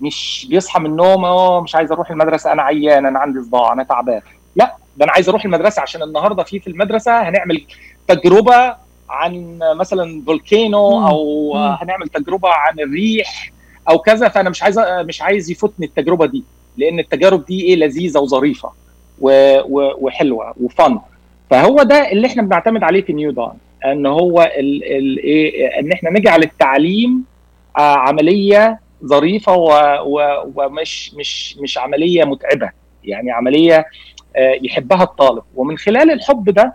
[0.00, 3.82] مش بيصحى من النوم آه مش عايز أروح المدرسة أنا عيان أنا عندي صداع أنا
[3.82, 4.20] تعبان.
[4.56, 7.64] لا ده أنا عايز أروح المدرسة عشان النهارده في في المدرسة هنعمل
[8.08, 8.76] تجربة
[9.10, 11.56] عن مثلا فولكانو أو.
[11.56, 13.52] هنعمل تجربة عن الريح
[13.90, 16.44] أو كذا فأنا مش عايز مش عايز يفوتني التجربة دي
[16.76, 18.70] لأن التجارب دي إيه لذيذة وظريفة
[20.00, 20.98] وحلوة وفن
[21.50, 23.52] فهو ده اللي إحنا بنعتمد عليه في نيو دان
[23.84, 27.24] إن هو إيه إن إحنا نجعل التعليم
[27.76, 29.52] عملية ظريفة
[30.06, 32.70] ومش مش مش عملية متعبة
[33.04, 33.86] يعني عملية
[34.62, 35.42] يحبها الطالب.
[35.54, 36.74] ومن خلال الحب ده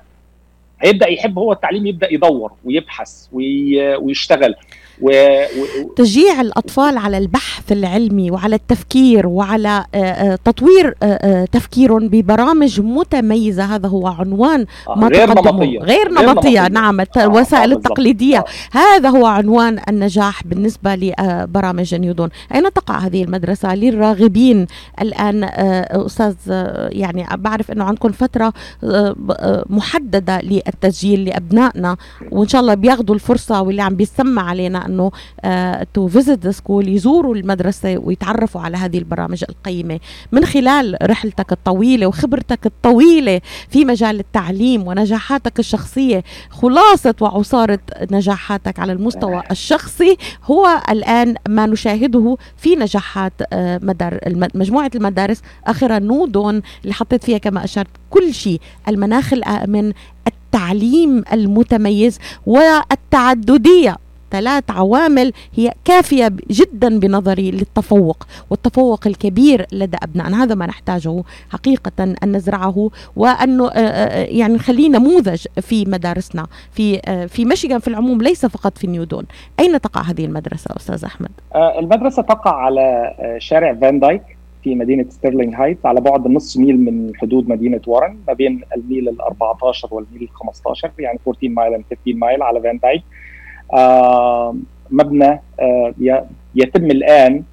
[0.82, 4.56] هيبدأ يحب هو التعليم يبدأ يدور ويبحث ويشتغل
[5.02, 5.10] و...
[5.10, 5.94] و...
[5.96, 9.86] تشجيع الأطفال على البحث العلمي وعلى التفكير وعلى
[10.46, 10.96] تطوير
[11.52, 14.66] تفكيرهم ببرامج متميزة هذا هو عنوان
[14.96, 15.52] ما غير تقدمه.
[15.52, 15.80] نمطية.
[15.80, 16.68] غير نمطية, نمطية.
[16.68, 18.46] نعم الوسائل التقليدية.
[18.72, 22.30] هذا هو عنوان النجاح بالنسبة لبرامج New Dawn.
[22.56, 24.68] أين تقع هذه المدرسة للراغبين؟
[25.02, 25.44] الآن
[25.92, 26.36] أستاذ
[26.92, 28.54] يعني بعرف إنه عندكم فترة
[29.70, 31.98] محددة للتسجيل لأبنائنا
[32.32, 35.12] وإن شاء الله بياخذوا الفرصة واللي عم بيسمع علينا إنه
[35.94, 40.00] to visit the school يزوروا المدرسة ويتعرفوا على هذه البرامج القيمة.
[40.32, 47.80] من خلال رحلتك الطويلة وخبرتك الطويلة في مجال التعليم ونجاحاتك الشخصية خلاصة وعصارة
[48.12, 54.20] نجاحاتك على المستوى الشخصي هو الآن ما نشاهده في نجاحات مدار
[54.56, 59.94] مجموعة المدارس اخرها نودون اللي حطيت فيها كما أشرت كل شيء المناخ الآمن
[60.50, 63.96] التعليم المتميز والتعددية.
[64.32, 71.92] ثلاث عوامل هي كافية جدا بنظري للتفوق والتفوق الكبير لدى أبنائنا هذا ما نحتاجه حقيقة
[72.00, 76.48] أن نزرعه وأنه آه، آه، يعني نخليه نموذج في مدارسنا.
[76.72, 79.26] في آه، في ميشيغان في العموم ليس فقط في New Dawn.
[79.60, 84.39] أين تقع هذه المدرسة أستاذ أحمد؟ المدرسة تقع على شارع فان دايك.
[84.70, 89.10] في مدينة ستيرلينغ هايت على بعد نص ميل من حدود مدينة وارن ما بين الميل
[89.10, 93.04] ال 14 والميل ال 15 يعني 14 mile و 15 mile على فان دايك.
[93.74, 94.56] آه
[94.92, 95.94] مبنى آه
[96.56, 97.44] يتم الآن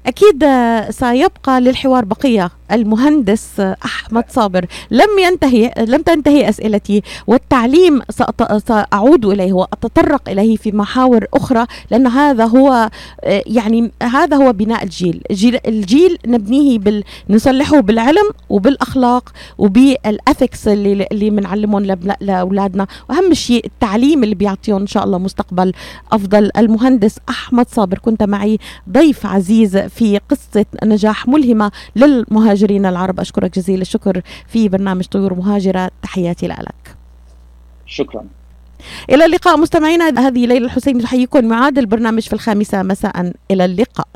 [0.07, 0.45] أكيد
[0.89, 4.65] سيبقى للحوار بقية المهندس أحمد صابر.
[4.91, 8.01] لم ينتهي لم تنتهي أسئلتي والتعليم
[8.67, 12.89] سأعود إليه وأتطرق إليه في محاور أخرى لأن هذا هو
[13.25, 15.21] يعني هذا هو بناء الجيل.
[15.67, 22.87] الجيل, نبنيه بال نصلحه بالعلم وبالأخلاق وبالأثكس اللي اللي بنعلمهم لأولادنا.
[23.09, 25.73] وأهم شيء التعليم اللي بيعطيهم إن شاء الله مستقبل
[26.11, 26.51] أفضل.
[26.57, 28.57] المهندس أحمد صابر كنت معي
[28.89, 33.19] ضيف عزيز في قصة نجاح ملهمة للمهاجرين العرب.
[33.19, 35.91] أشكرك جزيل الشكر في برنامج طيور مهاجرة.
[36.01, 36.95] تحياتي لك.
[37.85, 38.25] شكرا.
[39.09, 40.27] إلى اللقاء مستمعينا.
[40.27, 41.01] هذه ليلى الحسين.
[41.01, 41.45] تحييكم.
[41.45, 42.83] معاد البرنامج في الخامسة.
[42.83, 43.33] مساء.
[43.51, 44.07] إلى اللقاء.